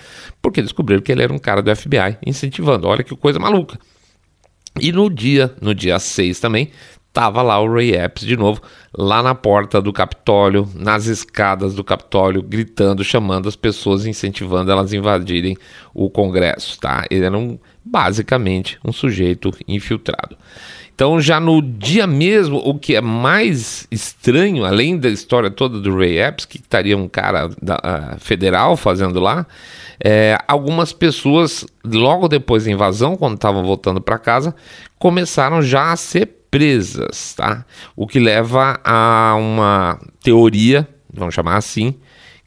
porque 0.42 0.62
descobriram 0.62 1.02
que 1.02 1.12
ele 1.12 1.22
era 1.22 1.32
um 1.32 1.38
cara 1.38 1.62
do 1.62 1.74
FBI 1.74 2.18
incentivando. 2.26 2.86
Olha 2.88 3.04
que 3.04 3.14
coisa 3.16 3.38
maluca. 3.38 3.78
E 4.80 4.92
no 4.92 5.10
dia, 5.10 5.54
no 5.60 5.74
dia 5.74 5.98
6 5.98 6.38
também, 6.38 6.70
tava 7.12 7.42
lá 7.42 7.60
o 7.60 7.72
Ray 7.72 7.94
Epps 7.94 8.24
de 8.24 8.36
novo, 8.36 8.60
lá 8.96 9.22
na 9.22 9.34
porta 9.34 9.82
do 9.82 9.92
Capitólio, 9.92 10.68
nas 10.74 11.06
escadas 11.06 11.74
do 11.74 11.82
Capitólio, 11.82 12.42
gritando, 12.42 13.02
chamando 13.02 13.48
as 13.48 13.56
pessoas, 13.56 14.06
incentivando 14.06 14.70
elas 14.70 14.92
a 14.92 14.96
invadirem 14.96 15.56
o 15.92 16.08
Congresso, 16.08 16.78
tá? 16.78 17.04
Ele 17.10 17.24
era 17.24 17.36
um, 17.36 17.58
basicamente 17.84 18.78
um 18.84 18.92
sujeito 18.92 19.50
infiltrado. 19.66 20.36
Então, 20.98 21.20
já 21.20 21.38
no 21.38 21.62
dia 21.62 22.08
mesmo, 22.08 22.56
o 22.56 22.76
que 22.76 22.96
é 22.96 23.00
mais 23.00 23.86
estranho, 23.88 24.64
além 24.64 24.98
da 24.98 25.08
história 25.08 25.48
toda 25.48 25.78
do 25.78 25.96
Ray 25.96 26.18
Epps, 26.18 26.44
que 26.44 26.56
estaria 26.56 26.96
um 26.96 27.08
cara 27.08 27.48
da, 27.62 27.76
uh, 27.76 28.18
federal 28.18 28.76
fazendo 28.76 29.20
lá, 29.20 29.46
é, 30.04 30.36
algumas 30.48 30.92
pessoas, 30.92 31.64
logo 31.84 32.26
depois 32.26 32.64
da 32.64 32.72
invasão, 32.72 33.16
quando 33.16 33.36
estavam 33.36 33.62
voltando 33.62 34.00
para 34.00 34.18
casa, 34.18 34.52
começaram 34.98 35.62
já 35.62 35.92
a 35.92 35.96
ser 35.96 36.26
presas, 36.50 37.32
tá? 37.32 37.64
O 37.94 38.04
que 38.04 38.18
leva 38.18 38.80
a 38.82 39.36
uma 39.36 40.00
teoria, 40.20 40.84
vamos 41.14 41.32
chamar 41.32 41.58
assim, 41.58 41.94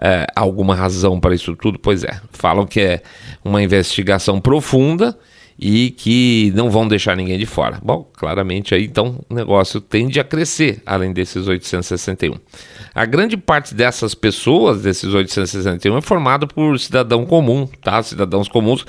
é, 0.00 0.26
alguma 0.34 0.74
razão 0.74 1.20
para 1.20 1.34
isso 1.34 1.54
tudo? 1.56 1.78
Pois 1.78 2.02
é, 2.02 2.20
falam 2.30 2.66
que 2.66 2.80
é 2.80 3.02
uma 3.44 3.62
investigação 3.62 4.40
profunda 4.40 5.16
e 5.58 5.90
que 5.90 6.52
não 6.54 6.70
vão 6.70 6.88
deixar 6.88 7.16
ninguém 7.16 7.38
de 7.38 7.46
fora. 7.46 7.78
Bom, 7.82 8.08
claramente 8.14 8.74
aí 8.74 8.84
então 8.84 9.20
o 9.28 9.34
negócio 9.34 9.80
tende 9.80 10.18
a 10.18 10.24
crescer 10.24 10.82
além 10.86 11.12
desses 11.12 11.46
861. 11.46 12.36
A 12.94 13.06
grande 13.06 13.36
parte 13.36 13.74
dessas 13.74 14.14
pessoas, 14.14 14.82
desses 14.82 15.14
861, 15.14 15.96
é 15.96 16.00
formado 16.02 16.46
por 16.46 16.78
cidadão 16.78 17.24
comum, 17.24 17.66
tá? 17.80 18.02
Cidadãos 18.02 18.48
comuns 18.48 18.84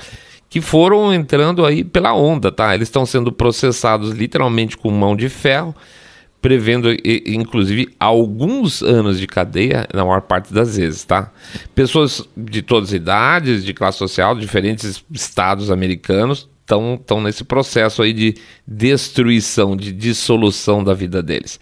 que 0.49 0.61
foram 0.61 1.13
entrando 1.13 1.65
aí 1.65 1.83
pela 1.83 2.13
onda, 2.13 2.51
tá? 2.51 2.75
Eles 2.75 2.87
estão 2.87 3.05
sendo 3.05 3.31
processados 3.31 4.11
literalmente 4.11 4.77
com 4.77 4.91
mão 4.91 5.15
de 5.15 5.27
ferro, 5.29 5.73
prevendo 6.41 6.89
inclusive 7.25 7.87
alguns 7.99 8.83
anos 8.83 9.17
de 9.17 9.25
cadeia 9.25 9.87
na 9.93 10.03
maior 10.03 10.21
parte 10.21 10.53
das 10.53 10.75
vezes, 10.75 11.05
tá? 11.05 11.31
Pessoas 11.73 12.27
de 12.35 12.61
todas 12.61 12.89
as 12.89 12.93
idades, 12.93 13.63
de 13.63 13.73
classe 13.73 13.97
social, 13.97 14.35
diferentes 14.35 15.03
estados 15.09 15.71
americanos 15.71 16.49
estão 16.61 17.21
nesse 17.21 17.43
processo 17.43 18.01
aí 18.01 18.13
de 18.13 18.35
destruição, 18.67 19.75
de 19.75 19.91
dissolução 19.91 20.83
da 20.83 20.93
vida 20.93 21.23
deles. 21.23 21.59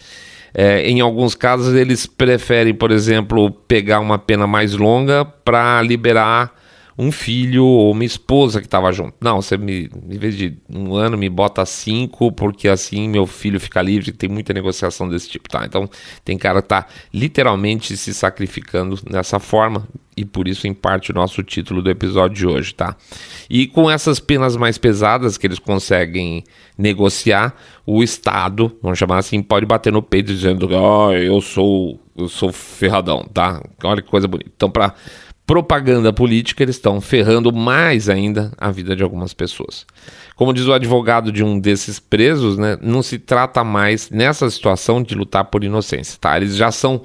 É, 0.54 0.88
em 0.88 1.00
alguns 1.00 1.34
casos, 1.34 1.74
eles 1.74 2.06
preferem, 2.06 2.74
por 2.74 2.90
exemplo, 2.90 3.50
pegar 3.50 4.00
uma 4.00 4.18
pena 4.18 4.46
mais 4.46 4.74
longa 4.74 5.24
para 5.24 5.80
liberar 5.82 6.61
um 6.96 7.10
filho 7.10 7.64
ou 7.64 7.92
uma 7.92 8.04
esposa 8.04 8.60
que 8.60 8.66
estava 8.66 8.92
junto. 8.92 9.14
Não, 9.20 9.40
você 9.40 9.56
me, 9.56 9.90
em 10.10 10.18
vez 10.18 10.36
de 10.36 10.56
um 10.68 10.94
ano, 10.94 11.16
me 11.16 11.28
bota 11.28 11.64
cinco, 11.64 12.30
porque 12.32 12.68
assim 12.68 13.08
meu 13.08 13.26
filho 13.26 13.58
fica 13.58 13.80
livre. 13.80 14.12
Tem 14.12 14.28
muita 14.28 14.52
negociação 14.52 15.08
desse 15.08 15.28
tipo, 15.28 15.48
tá? 15.48 15.64
Então, 15.64 15.88
tem 16.24 16.36
cara 16.36 16.60
que 16.62 16.68
tá 16.68 16.86
literalmente 17.12 17.96
se 17.96 18.12
sacrificando 18.12 18.98
nessa 19.10 19.38
forma 19.38 19.86
e 20.16 20.24
por 20.24 20.46
isso, 20.46 20.66
em 20.66 20.74
parte, 20.74 21.10
o 21.10 21.14
nosso 21.14 21.42
título 21.42 21.80
do 21.80 21.90
episódio 21.90 22.36
de 22.36 22.46
hoje, 22.46 22.74
tá? 22.74 22.94
E 23.48 23.66
com 23.66 23.90
essas 23.90 24.20
penas 24.20 24.56
mais 24.56 24.76
pesadas 24.76 25.38
que 25.38 25.46
eles 25.46 25.58
conseguem 25.58 26.44
negociar, 26.76 27.54
o 27.86 28.02
Estado, 28.02 28.76
vamos 28.82 28.98
chamar 28.98 29.18
assim, 29.18 29.42
pode 29.42 29.64
bater 29.64 29.92
no 29.92 30.02
peito 30.02 30.26
dizendo: 30.26 30.68
Ó, 30.70 31.08
oh, 31.08 31.12
eu 31.12 31.40
sou, 31.40 31.98
eu 32.16 32.28
sou 32.28 32.52
ferradão, 32.52 33.24
tá? 33.32 33.62
Olha 33.82 34.02
que 34.02 34.08
coisa 34.08 34.28
bonita. 34.28 34.50
Então, 34.54 34.70
para 34.70 34.94
propaganda 35.46 36.12
política, 36.12 36.62
eles 36.62 36.76
estão 36.76 37.00
ferrando 37.00 37.52
mais 37.52 38.08
ainda 38.08 38.52
a 38.56 38.70
vida 38.70 38.94
de 38.94 39.02
algumas 39.02 39.34
pessoas. 39.34 39.84
Como 40.36 40.52
diz 40.52 40.66
o 40.66 40.72
advogado 40.72 41.30
de 41.30 41.42
um 41.42 41.58
desses 41.58 41.98
presos, 41.98 42.56
né, 42.56 42.78
não 42.80 43.02
se 43.02 43.18
trata 43.18 43.62
mais 43.62 44.08
nessa 44.10 44.48
situação 44.50 45.02
de 45.02 45.14
lutar 45.14 45.44
por 45.46 45.64
inocência, 45.64 46.16
tá? 46.20 46.36
Eles 46.36 46.56
já 46.56 46.70
são 46.70 47.02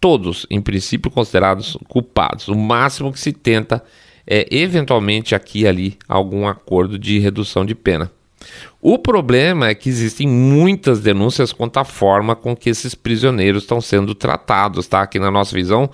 todos, 0.00 0.46
em 0.50 0.60
princípio, 0.60 1.10
considerados 1.10 1.76
culpados. 1.88 2.48
O 2.48 2.54
máximo 2.54 3.12
que 3.12 3.20
se 3.20 3.32
tenta 3.32 3.82
é 4.26 4.46
eventualmente 4.50 5.34
aqui 5.34 5.60
e 5.60 5.66
ali 5.68 5.98
algum 6.08 6.46
acordo 6.46 6.98
de 6.98 7.18
redução 7.18 7.64
de 7.64 7.74
pena. 7.74 8.10
O 8.80 8.98
problema 8.98 9.68
é 9.68 9.74
que 9.74 9.88
existem 9.88 10.28
muitas 10.28 11.00
denúncias 11.00 11.52
quanto 11.52 11.78
à 11.78 11.84
forma 11.84 12.36
com 12.36 12.54
que 12.54 12.70
esses 12.70 12.94
prisioneiros 12.94 13.62
estão 13.62 13.80
sendo 13.80 14.14
tratados, 14.14 14.86
tá? 14.86 15.02
Aqui 15.02 15.18
na 15.18 15.30
nossa 15.30 15.54
visão, 15.54 15.90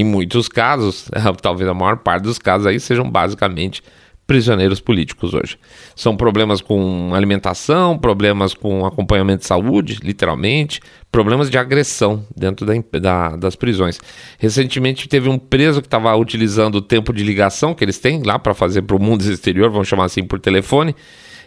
em 0.00 0.04
muitos 0.04 0.48
casos, 0.48 1.08
talvez 1.40 1.68
a 1.68 1.74
maior 1.74 1.98
parte 1.98 2.24
dos 2.24 2.38
casos 2.38 2.66
aí 2.66 2.80
sejam 2.80 3.08
basicamente 3.08 3.82
prisioneiros 4.26 4.80
políticos 4.80 5.34
hoje. 5.34 5.58
São 5.94 6.16
problemas 6.16 6.60
com 6.60 7.14
alimentação, 7.14 7.98
problemas 7.98 8.54
com 8.54 8.86
acompanhamento 8.86 9.40
de 9.40 9.46
saúde, 9.46 9.98
literalmente, 10.02 10.80
problemas 11.12 11.50
de 11.50 11.58
agressão 11.58 12.26
dentro 12.34 12.64
da, 12.64 12.74
da, 12.98 13.36
das 13.36 13.54
prisões. 13.54 14.00
Recentemente 14.38 15.08
teve 15.08 15.28
um 15.28 15.38
preso 15.38 15.80
que 15.80 15.86
estava 15.86 16.14
utilizando 16.16 16.76
o 16.76 16.82
tempo 16.82 17.12
de 17.12 17.22
ligação 17.22 17.74
que 17.74 17.84
eles 17.84 17.98
têm 17.98 18.22
lá 18.22 18.38
para 18.38 18.54
fazer 18.54 18.82
para 18.82 18.96
o 18.96 19.00
mundo 19.00 19.22
exterior, 19.30 19.70
vamos 19.70 19.88
chamar 19.88 20.06
assim, 20.06 20.24
por 20.24 20.40
telefone. 20.40 20.96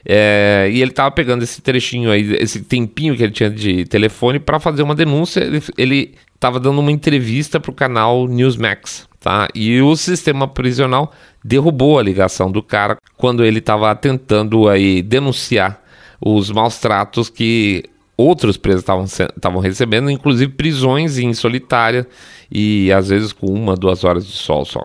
É, 0.05 0.69
e 0.71 0.81
ele 0.81 0.91
estava 0.91 1.11
pegando 1.11 1.43
esse 1.43 1.61
trechinho 1.61 2.11
aí, 2.11 2.33
esse 2.35 2.61
tempinho 2.61 3.15
que 3.17 3.23
ele 3.23 3.31
tinha 3.33 3.49
de 3.49 3.83
telefone 3.85 4.39
para 4.39 4.59
fazer 4.59 4.83
uma 4.83 4.95
denúncia. 4.95 5.41
Ele 5.77 6.13
estava 6.37 6.59
dando 6.59 6.79
uma 6.79 6.91
entrevista 6.91 7.59
para 7.59 7.71
o 7.71 7.73
canal 7.73 8.27
Newsmax, 8.27 9.09
tá? 9.19 9.47
E 9.55 9.81
o 9.81 9.95
sistema 9.95 10.47
prisional 10.47 11.11
derrubou 11.43 11.97
a 11.97 12.03
ligação 12.03 12.51
do 12.51 12.61
cara 12.61 12.97
quando 13.17 13.43
ele 13.43 13.57
estava 13.59 13.93
tentando 13.95 14.69
aí 14.69 15.01
denunciar 15.01 15.83
os 16.21 16.51
maus 16.51 16.77
tratos 16.77 17.29
que 17.29 17.83
outros 18.15 18.55
presos 18.55 18.81
estavam 18.81 19.61
recebendo, 19.61 20.09
inclusive 20.11 20.51
prisões 20.53 21.17
em 21.17 21.33
solitária 21.33 22.07
e 22.51 22.91
às 22.91 23.09
vezes 23.09 23.33
com 23.33 23.47
uma, 23.47 23.75
duas 23.75 24.03
horas 24.03 24.25
de 24.25 24.33
sol 24.33 24.63
só. 24.63 24.83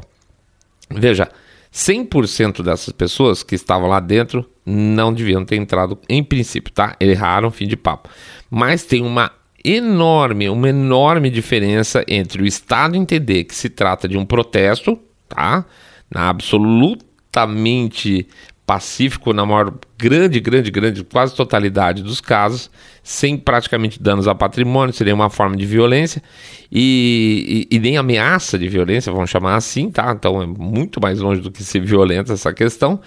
Veja, 0.90 1.28
100% 1.72 2.62
dessas 2.62 2.92
pessoas 2.92 3.42
que 3.42 3.54
estavam 3.54 3.88
lá 3.88 4.00
dentro 4.00 4.48
não 4.64 5.12
deviam 5.12 5.44
ter 5.44 5.56
entrado 5.56 5.98
em 6.08 6.22
princípio, 6.22 6.72
tá? 6.72 6.96
Erraram, 7.00 7.50
fim 7.50 7.66
de 7.66 7.76
papo. 7.76 8.08
Mas 8.50 8.84
tem 8.84 9.02
uma 9.02 9.32
enorme, 9.64 10.48
uma 10.48 10.68
enorme 10.68 11.30
diferença 11.30 12.04
entre 12.08 12.42
o 12.42 12.46
Estado 12.46 12.96
entender 12.96 13.44
que 13.44 13.54
se 13.54 13.68
trata 13.68 14.08
de 14.08 14.18
um 14.18 14.24
protesto, 14.24 14.98
tá? 15.28 15.64
Na 16.10 16.28
absolutamente 16.28 18.26
pacífico 18.66 19.32
na 19.32 19.44
maior 19.44 19.74
grande, 19.98 20.40
grande, 20.40 20.70
grande, 20.70 21.04
quase 21.04 21.34
totalidade 21.34 22.02
dos 22.02 22.20
casos, 22.20 22.70
sem 23.02 23.36
praticamente 23.36 24.00
danos 24.00 24.28
a 24.28 24.34
patrimônio, 24.34 24.94
seria 24.94 25.14
uma 25.14 25.28
forma 25.28 25.56
de 25.56 25.66
violência 25.66 26.22
e, 26.70 27.68
e, 27.70 27.76
e, 27.76 27.78
nem 27.78 27.96
ameaça 27.96 28.58
de 28.58 28.68
violência, 28.68 29.12
vamos 29.12 29.30
chamar 29.30 29.56
assim, 29.56 29.90
tá? 29.90 30.12
Então 30.16 30.40
é 30.40 30.46
muito 30.46 31.00
mais 31.00 31.20
longe 31.20 31.40
do 31.40 31.50
que 31.50 31.62
ser 31.62 31.80
violenta 31.80 32.32
essa 32.32 32.52
questão, 32.52 33.00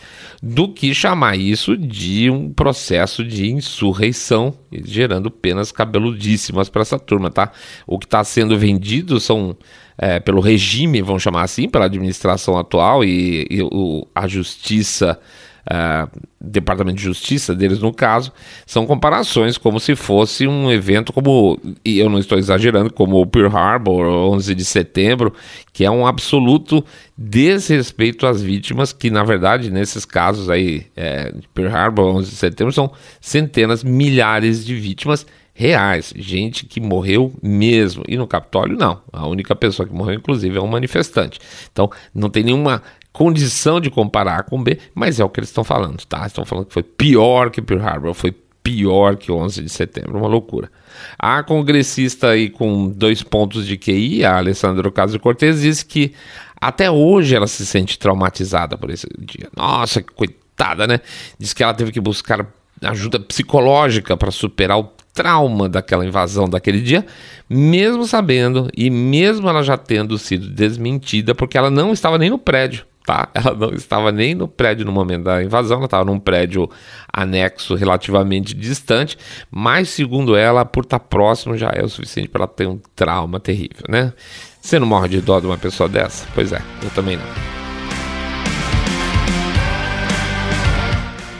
do 0.43 0.71
que 0.71 0.93
chamar 0.93 1.37
isso 1.37 1.77
de 1.77 2.29
um 2.29 2.53
processo 2.53 3.23
de 3.23 3.49
insurreição, 3.49 4.53
gerando 4.71 5.31
penas 5.31 5.71
cabeludíssimas 5.71 6.69
para 6.69 6.81
essa 6.81 6.99
turma, 6.99 7.31
tá? 7.31 7.51
O 7.87 7.97
que 7.97 8.05
está 8.05 8.23
sendo 8.23 8.57
vendido 8.57 9.19
são 9.19 9.57
é, 9.97 10.19
pelo 10.19 10.41
regime, 10.41 11.01
vamos 11.01 11.23
chamar 11.23 11.43
assim, 11.43 11.69
pela 11.69 11.85
administração 11.85 12.57
atual 12.57 13.03
e, 13.03 13.47
e 13.49 13.61
o, 13.61 14.07
a 14.13 14.27
justiça 14.27 15.19
uh, 15.65 16.09
Departamento 16.39 16.97
de 16.97 17.03
Justiça 17.03 17.55
deles 17.55 17.79
no 17.79 17.93
caso, 17.93 18.31
são 18.65 18.85
comparações 18.85 19.57
como 19.57 19.79
se 19.79 19.95
fosse 19.95 20.47
um 20.47 20.71
evento 20.71 21.11
como, 21.11 21.59
e 21.83 21.97
eu 21.97 22.09
não 22.09 22.19
estou 22.19 22.37
exagerando, 22.37 22.93
como 22.93 23.19
o 23.19 23.25
Pearl 23.25 23.55
Harbor, 23.55 24.05
11 24.05 24.53
de 24.53 24.63
setembro, 24.63 25.33
que 25.73 25.83
é 25.83 25.89
um 25.89 26.05
absoluto 26.05 26.85
desrespeito 27.17 28.27
às 28.27 28.41
vítimas, 28.41 28.93
que 28.93 29.09
na 29.09 29.23
verdade 29.23 29.71
nesses 29.71 30.05
casos 30.05 30.49
aí, 30.49 30.85
é, 30.95 31.33
Pearl 31.53 31.73
Harbor, 31.73 32.15
11 32.17 32.29
de 32.29 32.35
setembro, 32.35 32.73
são 32.73 32.91
centenas, 33.19 33.83
milhares 33.83 34.63
de 34.63 34.75
vítimas 34.75 35.25
reais, 35.57 36.13
gente 36.17 36.65
que 36.65 36.81
morreu 36.81 37.33
mesmo. 37.41 38.03
E 38.09 38.17
no 38.17 38.27
Capitólio, 38.27 38.77
não. 38.77 39.01
A 39.11 39.25
única 39.25 39.55
pessoa 39.55 39.87
que 39.87 39.95
morreu, 39.95 40.15
inclusive, 40.15 40.57
é 40.57 40.61
um 40.61 40.67
manifestante. 40.67 41.39
Então, 41.71 41.89
não 42.13 42.29
tem 42.29 42.43
nenhuma 42.43 42.83
condição 43.13 43.79
de 43.79 43.89
comparar 43.89 44.43
com 44.43 44.61
B, 44.61 44.77
mas 44.93 45.21
é 45.21 45.23
o 45.23 45.29
que 45.29 45.39
eles 45.39 45.49
estão 45.49 45.63
falando, 45.63 46.05
tá? 46.05 46.27
Estão 46.27 46.43
falando 46.43 46.65
que 46.65 46.73
foi 46.73 46.83
pior 46.83 47.49
que 47.49 47.61
Pearl 47.61 47.81
Harbor, 47.81 48.13
foi 48.13 48.35
pior 48.61 49.15
que 49.15 49.31
11 49.31 49.63
de 49.63 49.69
setembro, 49.69 50.17
uma 50.17 50.27
loucura. 50.27 50.69
A 51.17 51.41
congressista 51.41 52.31
aí 52.31 52.49
com 52.49 52.89
dois 52.89 53.23
pontos 53.23 53.65
de 53.65 53.77
QI, 53.77 54.25
a 54.25 54.37
Alessandra 54.37 54.89
Ocasio-Cortez, 54.89 55.61
disse 55.61 55.85
que 55.85 56.11
até 56.59 56.91
hoje 56.91 57.33
ela 57.33 57.47
se 57.47 57.65
sente 57.65 57.97
traumatizada 57.97 58.77
por 58.77 58.89
esse 58.89 59.07
dia. 59.17 59.47
Nossa, 59.55 60.01
que 60.01 60.11
coitada, 60.11 60.85
né? 60.85 60.99
Diz 61.39 61.53
que 61.53 61.63
ela 61.63 61.73
teve 61.73 61.93
que 61.93 62.01
buscar 62.01 62.45
ajuda 62.81 63.19
psicológica 63.19 64.17
para 64.17 64.31
superar 64.31 64.79
o 64.79 64.83
trauma 65.15 65.67
daquela 65.69 66.05
invasão 66.05 66.47
daquele 66.47 66.81
dia, 66.81 67.05
mesmo 67.49 68.05
sabendo 68.05 68.69
e 68.75 68.89
mesmo 68.89 69.49
ela 69.49 69.63
já 69.63 69.77
tendo 69.77 70.17
sido 70.17 70.49
desmentida, 70.49 71.33
porque 71.33 71.57
ela 71.57 71.71
não 71.71 71.93
estava 71.93 72.17
nem 72.17 72.29
no 72.29 72.37
prédio 72.37 72.85
tá? 73.05 73.29
Ela 73.35 73.55
não 73.55 73.69
estava 73.69 74.11
nem 74.11 74.33
no 74.33 74.47
prédio 74.47 74.85
no 74.85 74.91
momento 74.91 75.25
da 75.25 75.43
invasão, 75.43 75.77
ela 75.77 75.85
estava 75.85 76.03
num 76.03 76.19
prédio 76.19 76.69
anexo 77.13 77.75
relativamente 77.75 78.55
distante, 78.55 79.17
mas 79.51 79.89
segundo 79.89 80.35
ela, 80.35 80.65
por 80.65 80.83
estar 80.83 80.99
próximo 80.99 81.55
já 81.55 81.71
é 81.73 81.83
o 81.83 81.87
suficiente 81.87 82.29
para 82.29 82.41
ela 82.41 82.47
ter 82.47 82.67
um 82.67 82.79
trauma 82.95 83.39
terrível, 83.39 83.83
né? 83.87 84.11
Você 84.59 84.79
não 84.79 84.87
morre 84.87 85.07
de 85.07 85.21
dó 85.21 85.39
de 85.39 85.45
uma 85.45 85.57
pessoa 85.57 85.87
dessa? 85.87 86.27
Pois 86.33 86.51
é, 86.51 86.59
eu 86.81 86.89
também 86.89 87.17
não. 87.17 87.25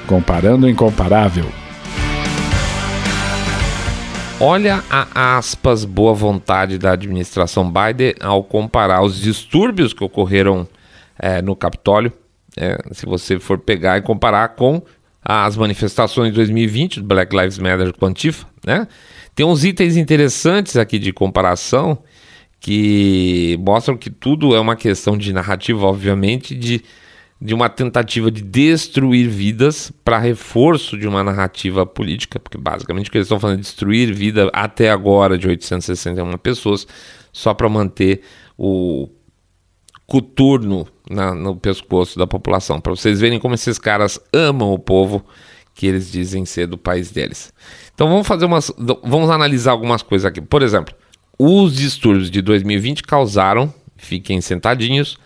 Comparando 0.05 0.67
o 0.67 0.69
incomparável. 0.69 1.64
Olha 4.47 4.83
a 4.91 5.39
aspas 5.39 5.85
boa 5.85 6.13
vontade 6.13 6.77
da 6.77 6.91
administração 6.91 7.67
Biden 7.67 8.13
ao 8.19 8.43
comparar 8.43 9.01
os 9.01 9.19
distúrbios 9.19 9.91
que 9.91 10.03
ocorreram 10.03 10.67
é, 11.17 11.41
no 11.41 11.55
Capitólio. 11.55 12.13
É, 12.55 12.77
se 12.91 13.07
você 13.07 13.39
for 13.39 13.57
pegar 13.57 13.97
e 13.97 14.03
comparar 14.03 14.49
com 14.49 14.83
as 15.19 15.57
manifestações 15.57 16.29
de 16.29 16.35
2020 16.35 16.99
do 16.99 17.07
Black 17.07 17.35
Lives 17.35 17.57
Matter 17.57 17.91
com 17.97 18.05
Antifa, 18.05 18.45
né? 18.63 18.87
Tem 19.33 19.43
uns 19.43 19.63
itens 19.63 19.97
interessantes 19.97 20.77
aqui 20.77 20.99
de 20.99 21.11
comparação 21.11 21.97
que 22.59 23.57
mostram 23.65 23.97
que 23.97 24.11
tudo 24.11 24.55
é 24.55 24.59
uma 24.59 24.75
questão 24.75 25.17
de 25.17 25.33
narrativa, 25.33 25.87
obviamente, 25.87 26.55
de, 26.55 26.83
de 27.39 27.53
uma 27.53 27.69
tentativa 27.69 28.31
de 28.31 28.41
destruir 28.41 29.29
vidas 29.29 29.91
para 30.03 30.17
reforço 30.17 30.97
de 30.97 31.07
uma 31.07 31.23
narrativa 31.23 31.85
política, 31.85 32.39
porque 32.39 32.57
basicamente 32.57 33.09
o 33.09 33.11
que 33.11 33.17
eles 33.17 33.25
estão 33.25 33.39
fazendo 33.39 33.59
é 33.59 33.61
destruir 33.61 34.13
vida 34.13 34.49
até 34.53 34.89
agora 34.89 35.37
de 35.37 35.47
861 35.47 36.37
pessoas, 36.37 36.87
só 37.33 37.53
para 37.53 37.67
manter 37.67 38.21
o 38.57 39.09
coturno 40.07 40.87
na, 41.09 41.33
no 41.33 41.55
pescoço 41.55 42.17
da 42.17 42.25
população, 42.25 42.79
para 42.79 42.95
vocês 42.95 43.19
verem 43.19 43.39
como 43.39 43.55
esses 43.55 43.77
caras 43.77 44.19
amam 44.33 44.71
o 44.71 44.79
povo 44.79 45.25
que 45.73 45.85
eles 45.85 46.09
dizem 46.09 46.45
ser 46.45 46.67
do 46.67 46.77
país 46.77 47.11
deles. 47.11 47.53
Então 47.93 48.07
vamos 48.07 48.25
fazer 48.25 48.45
umas, 48.45 48.71
vamos 49.03 49.29
analisar 49.29 49.71
algumas 49.71 50.01
coisas 50.01 50.25
aqui. 50.25 50.39
Por 50.39 50.61
exemplo, 50.61 50.95
os 51.37 51.75
distúrbios 51.75 52.31
de 52.31 52.41
2020 52.41 53.03
causaram, 53.03 53.73
fiquem 53.97 54.39
sentadinhos, 54.39 55.17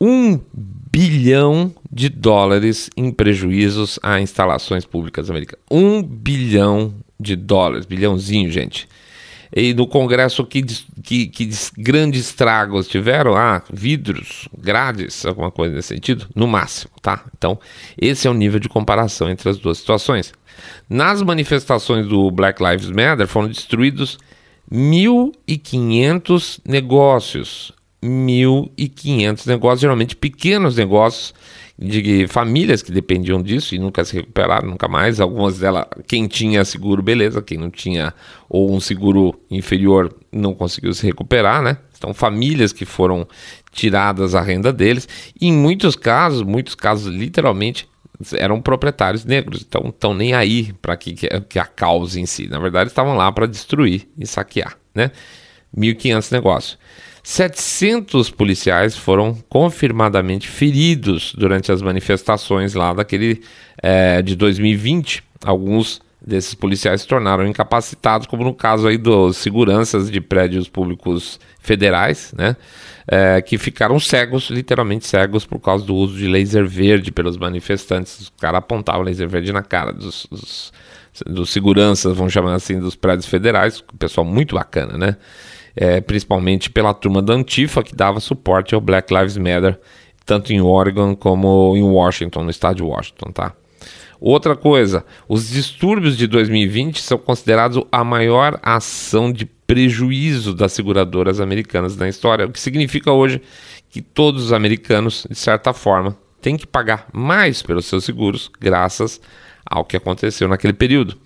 um 0.00 0.40
bilhão 0.54 1.74
de 1.90 2.08
dólares 2.08 2.90
em 2.96 3.10
prejuízos 3.10 3.98
a 4.02 4.20
instalações 4.20 4.84
públicas 4.84 5.30
americanas. 5.30 5.64
Um 5.70 6.02
bilhão 6.02 6.94
de 7.18 7.34
dólares, 7.34 7.86
bilhãozinho, 7.86 8.50
gente. 8.50 8.88
E 9.54 9.72
no 9.72 9.86
Congresso, 9.86 10.44
que, 10.44 10.62
que, 11.02 11.26
que 11.28 11.50
grandes 11.78 12.26
estragos 12.26 12.88
tiveram? 12.88 13.34
Ah, 13.36 13.62
vidros, 13.72 14.48
grades, 14.56 15.24
alguma 15.24 15.50
coisa 15.50 15.74
nesse 15.74 15.88
sentido? 15.88 16.26
No 16.34 16.46
máximo, 16.46 16.90
tá? 17.00 17.24
Então, 17.36 17.58
esse 17.96 18.26
é 18.26 18.30
o 18.30 18.34
nível 18.34 18.60
de 18.60 18.68
comparação 18.68 19.30
entre 19.30 19.48
as 19.48 19.58
duas 19.58 19.78
situações. 19.78 20.32
Nas 20.88 21.22
manifestações 21.22 22.06
do 22.06 22.30
Black 22.30 22.62
Lives 22.62 22.90
Matter 22.90 23.26
foram 23.26 23.48
destruídos 23.48 24.18
1.500 24.70 26.60
negócios. 26.66 27.72
1.500 28.02 29.46
negócios, 29.46 29.80
geralmente 29.80 30.14
pequenos 30.14 30.76
negócios 30.76 31.34
de 31.78 32.26
famílias 32.28 32.80
que 32.82 32.90
dependiam 32.90 33.42
disso 33.42 33.74
e 33.74 33.78
nunca 33.78 34.04
se 34.04 34.16
recuperaram, 34.16 34.68
nunca 34.68 34.88
mais. 34.88 35.20
Algumas 35.20 35.58
delas, 35.58 35.86
quem 36.06 36.26
tinha 36.26 36.64
seguro, 36.64 37.02
beleza, 37.02 37.42
quem 37.42 37.58
não 37.58 37.70
tinha 37.70 38.14
ou 38.48 38.74
um 38.74 38.80
seguro 38.80 39.38
inferior 39.50 40.14
não 40.32 40.54
conseguiu 40.54 40.94
se 40.94 41.04
recuperar, 41.04 41.62
né? 41.62 41.78
Então, 41.96 42.14
famílias 42.14 42.72
que 42.72 42.84
foram 42.84 43.26
tiradas 43.72 44.34
a 44.34 44.40
renda 44.40 44.72
deles, 44.72 45.08
e 45.38 45.48
em 45.48 45.52
muitos 45.52 45.96
casos, 45.96 46.42
muitos 46.42 46.74
casos 46.74 47.14
literalmente 47.14 47.88
eram 48.34 48.60
proprietários 48.62 49.24
negros, 49.26 49.64
então 49.66 49.88
estão 49.88 50.14
nem 50.14 50.32
aí 50.32 50.72
para 50.80 50.96
que, 50.96 51.14
que 51.14 51.58
a 51.58 51.66
causa 51.66 52.18
em 52.18 52.24
si. 52.24 52.48
Na 52.48 52.58
verdade, 52.58 52.88
estavam 52.88 53.14
lá 53.14 53.30
para 53.30 53.46
destruir 53.46 54.08
e 54.18 54.26
saquear, 54.26 54.78
né? 54.94 55.10
1.500 55.76 56.32
negócios. 56.32 56.78
700 57.26 58.30
policiais 58.30 58.96
foram 58.96 59.36
confirmadamente 59.48 60.46
feridos 60.46 61.34
durante 61.36 61.72
as 61.72 61.82
manifestações 61.82 62.72
lá 62.72 62.92
daquele 62.92 63.42
é, 63.82 64.22
de 64.22 64.36
2020. 64.36 65.24
Alguns 65.44 66.00
desses 66.24 66.54
policiais 66.54 67.00
se 67.00 67.08
tornaram 67.08 67.44
incapacitados, 67.44 68.28
como 68.28 68.44
no 68.44 68.54
caso 68.54 68.86
aí 68.86 68.96
dos 68.96 69.38
seguranças 69.38 70.08
de 70.08 70.20
prédios 70.20 70.68
públicos 70.68 71.40
federais, 71.58 72.32
né? 72.38 72.54
É, 73.08 73.42
que 73.42 73.58
ficaram 73.58 73.98
cegos, 73.98 74.48
literalmente 74.48 75.04
cegos, 75.04 75.44
por 75.44 75.58
causa 75.58 75.84
do 75.84 75.96
uso 75.96 76.16
de 76.16 76.28
laser 76.28 76.64
verde 76.64 77.10
pelos 77.10 77.36
manifestantes. 77.36 78.20
Os 78.20 78.32
caras 78.40 78.58
apontavam 78.58 79.02
laser 79.02 79.28
verde 79.28 79.52
na 79.52 79.64
cara 79.64 79.92
dos, 79.92 80.28
dos, 80.30 80.72
dos, 81.26 81.50
seguranças, 81.50 82.16
vamos 82.16 82.32
chamar 82.32 82.54
assim, 82.54 82.78
dos 82.78 82.94
prédios 82.94 83.26
federais. 83.26 83.82
Pessoal 83.98 84.24
muito 84.24 84.54
bacana, 84.54 84.96
né? 84.96 85.16
É, 85.76 86.00
principalmente 86.00 86.70
pela 86.70 86.94
turma 86.94 87.20
da 87.20 87.34
Antifa, 87.34 87.82
que 87.82 87.94
dava 87.94 88.18
suporte 88.18 88.74
ao 88.74 88.80
Black 88.80 89.12
Lives 89.12 89.36
Matter, 89.36 89.78
tanto 90.24 90.52
em 90.52 90.60
Oregon 90.60 91.14
como 91.14 91.76
em 91.76 91.82
Washington, 91.82 92.44
no 92.44 92.50
estado 92.50 92.76
de 92.76 92.82
Washington, 92.82 93.30
tá? 93.30 93.52
Outra 94.18 94.56
coisa, 94.56 95.04
os 95.28 95.50
distúrbios 95.50 96.16
de 96.16 96.26
2020 96.26 97.00
são 97.00 97.18
considerados 97.18 97.82
a 97.92 98.02
maior 98.02 98.58
ação 98.62 99.30
de 99.30 99.44
prejuízo 99.44 100.54
das 100.54 100.72
seguradoras 100.72 101.40
americanas 101.40 101.96
na 101.96 102.08
história, 102.08 102.46
o 102.46 102.52
que 102.52 102.60
significa 102.60 103.12
hoje 103.12 103.42
que 103.90 104.00
todos 104.00 104.44
os 104.44 104.52
americanos, 104.52 105.26
de 105.28 105.36
certa 105.36 105.72
forma, 105.72 106.16
têm 106.40 106.56
que 106.56 106.66
pagar 106.66 107.06
mais 107.12 107.62
pelos 107.62 107.86
seus 107.86 108.04
seguros, 108.04 108.50
graças 108.60 109.20
ao 109.64 109.84
que 109.84 109.96
aconteceu 109.96 110.48
naquele 110.48 110.72
período. 110.72 111.18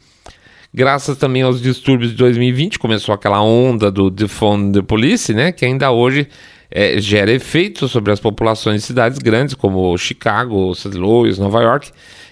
Graças 0.73 1.17
também 1.17 1.43
aos 1.43 1.61
distúrbios 1.61 2.13
de 2.13 2.17
2020, 2.17 2.79
começou 2.79 3.13
aquela 3.13 3.43
onda 3.43 3.91
do 3.91 4.09
Defund 4.09 4.73
the 4.73 4.83
Police, 4.83 5.35
né, 5.35 5.51
que 5.51 5.65
ainda 5.65 5.91
hoje 5.91 6.29
é, 6.71 7.01
gera 7.01 7.33
efeitos 7.33 7.91
sobre 7.91 8.13
as 8.13 8.21
populações 8.21 8.83
de 8.83 8.87
cidades 8.87 9.19
grandes, 9.19 9.55
como 9.55 9.99
Chicago, 9.99 10.73
St. 10.73 10.97
Louis, 10.97 11.39
Nova 11.39 11.61
York, 11.61 11.91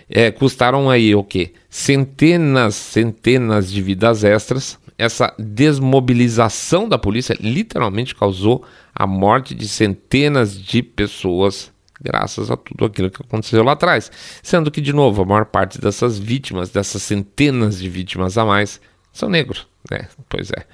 é, 0.09 0.31
custaram 0.31 0.89
aí 0.89 1.17
o 1.17 1.25
quê? 1.25 1.53
Centenas, 1.69 2.77
centenas 2.77 3.71
de 3.71 3.83
vidas 3.83 4.23
extras. 4.23 4.79
Essa 4.97 5.35
desmobilização 5.37 6.89
da 6.89 6.97
polícia 6.97 7.37
literalmente 7.41 8.15
causou 8.15 8.65
a 8.95 9.07
morte 9.07 9.53
de 9.55 9.69
centenas 9.69 10.61
de 10.61 10.81
pessoas 10.83 11.73
graças 12.01 12.51
a 12.51 12.57
tudo 12.57 12.85
aquilo 12.85 13.11
que 13.11 13.23
aconteceu 13.23 13.63
lá 13.63 13.73
atrás. 13.73 14.11
Sendo 14.43 14.71
que, 14.71 14.81
de 14.81 14.93
novo, 14.93 15.23
a 15.23 15.25
maior 15.25 15.45
parte 15.45 15.81
dessas 15.81 16.19
vítimas, 16.19 16.71
dessas 16.71 17.03
centenas 17.03 17.79
de 17.79 17.89
vítimas 17.89 18.39
a 18.39 18.45
mais, 18.45 18.81
são 19.13 19.29
negros, 19.29 19.67
né? 19.91 20.09
Pois 20.29 20.51
é. 20.51 20.65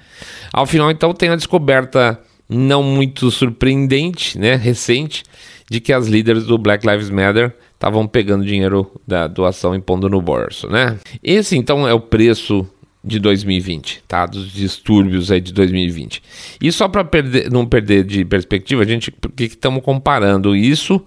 Ao 0.53 0.65
final, 0.65 0.91
então, 0.91 1.13
tem 1.13 1.29
a 1.29 1.35
descoberta 1.35 2.19
não 2.47 2.83
muito 2.83 3.31
surpreendente, 3.31 4.37
né, 4.37 4.55
recente, 4.55 5.23
de 5.69 5.79
que 5.79 5.91
as 5.91 6.07
líderes 6.07 6.45
do 6.45 6.57
Black 6.57 6.87
Lives 6.87 7.09
Matter 7.09 7.55
estavam 7.73 8.07
pegando 8.07 8.45
dinheiro 8.45 8.91
da 9.07 9.27
doação 9.27 9.75
e 9.75 9.81
pondo 9.81 10.07
no 10.09 10.21
bolso, 10.21 10.67
né? 10.69 10.97
Esse 11.23 11.57
então 11.57 11.87
é 11.87 11.93
o 11.93 11.99
preço 11.99 12.67
de 13.05 13.19
2020, 13.19 14.03
tá? 14.07 14.25
Dos 14.25 14.51
distúrbios 14.51 15.31
aí 15.31 15.39
de 15.39 15.53
2020. 15.53 16.23
E 16.59 16.71
só 16.71 16.87
para 16.87 17.07
não 17.51 17.63
perder 17.65 18.03
de 18.03 18.25
perspectiva, 18.25 18.81
a 18.81 18.85
gente 18.85 19.11
porque 19.11 19.43
estamos 19.43 19.83
comparando 19.83 20.55
isso 20.55 20.99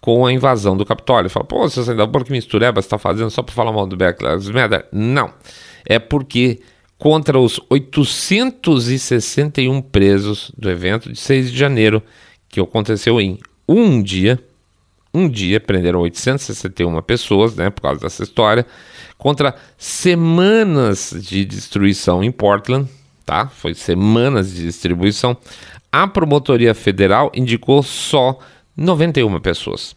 com 0.00 0.26
a 0.26 0.32
invasão 0.32 0.76
do 0.76 0.84
Capitólio. 0.84 1.30
Fala, 1.30 1.46
pô, 1.46 1.68
você 1.68 1.90
ainda 1.90 2.06
por 2.06 2.24
que 2.24 2.30
mistureba 2.30 2.82
você 2.82 2.86
está 2.86 2.98
fazendo 2.98 3.30
só 3.30 3.42
para 3.42 3.54
falar 3.54 3.72
mal 3.72 3.86
do 3.86 3.96
Black 3.96 4.22
Lives 4.22 4.50
Matter? 4.50 4.84
Não. 4.92 5.32
É 5.86 5.98
porque 5.98 6.60
contra 6.98 7.38
os 7.38 7.58
861 7.70 9.80
presos 9.80 10.52
do 10.56 10.70
evento 10.70 11.10
de 11.10 11.18
6 11.18 11.50
de 11.50 11.58
janeiro, 11.58 12.02
que 12.48 12.60
aconteceu 12.60 13.20
em 13.20 13.38
um 13.68 14.02
dia, 14.02 14.38
um 15.16 15.28
dia 15.28 15.58
prenderam 15.58 16.00
861 16.00 17.00
pessoas, 17.02 17.54
né, 17.56 17.70
por 17.70 17.80
causa 17.80 18.00
dessa 18.00 18.22
história, 18.22 18.66
contra 19.16 19.54
semanas 19.78 21.14
de 21.18 21.44
destruição 21.44 22.22
em 22.22 22.30
Portland, 22.30 22.88
tá? 23.24 23.46
Foi 23.48 23.72
semanas 23.72 24.52
de 24.54 24.64
distribuição. 24.64 25.36
A 25.90 26.06
promotoria 26.06 26.74
federal 26.74 27.32
indicou 27.34 27.82
só 27.82 28.38
91 28.76 29.40
pessoas, 29.40 29.96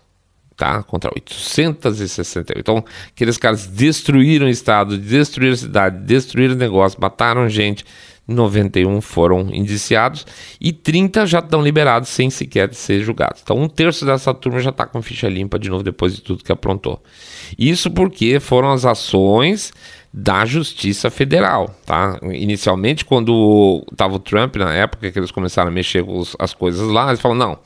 tá? 0.56 0.82
Contra 0.84 1.12
868. 1.14 2.58
Então, 2.58 2.84
aqueles 3.14 3.38
caras 3.38 3.68
destruíram 3.68 4.46
o 4.48 4.50
estado, 4.50 4.98
destruíram 4.98 5.54
a 5.54 5.58
cidade, 5.58 5.98
destruíram 6.06 6.56
o 6.56 6.58
negócio, 6.58 6.98
mataram 7.02 7.50
gente, 7.50 7.86
91 8.30 9.02
foram 9.02 9.50
indiciados 9.52 10.26
e 10.62 10.72
30 10.72 11.26
já 11.26 11.40
estão 11.40 11.62
liberados 11.62 12.10
sem 12.10 12.30
sequer 12.30 12.74
ser 12.74 13.02
julgados. 13.02 13.42
Então, 13.44 13.58
um 13.58 13.68
terço 13.68 14.06
dessa 14.06 14.34
turma 14.34 14.60
já 14.60 14.70
está 14.70 14.86
com 14.86 15.02
ficha 15.02 15.28
limpa 15.28 15.58
de 15.58 15.70
novo 15.70 15.84
depois 15.84 16.16
de 16.16 16.22
tudo 16.22 16.44
que 16.44 16.52
aprontou. 16.52 17.02
Isso 17.58 17.90
porque 17.92 18.40
foram 18.40 18.72
as 18.72 18.86
ações 18.86 19.74
da 20.12 20.44
Justiça 20.44 21.10
Federal, 21.12 21.76
tá? 21.86 22.20
Inicialmente, 22.24 23.06
quando 23.06 23.86
estava 23.92 24.16
o 24.16 24.20
Trump, 24.20 24.56
na 24.56 24.74
época 24.74 25.12
que 25.12 25.20
eles 25.20 25.30
começaram 25.30 25.70
a 25.70 25.74
mexer 25.74 26.04
com 26.04 26.24
as 26.40 26.54
coisas 26.54 26.88
lá, 26.90 27.10
eles 27.10 27.22
falaram, 27.22 27.40
não, 27.40 27.60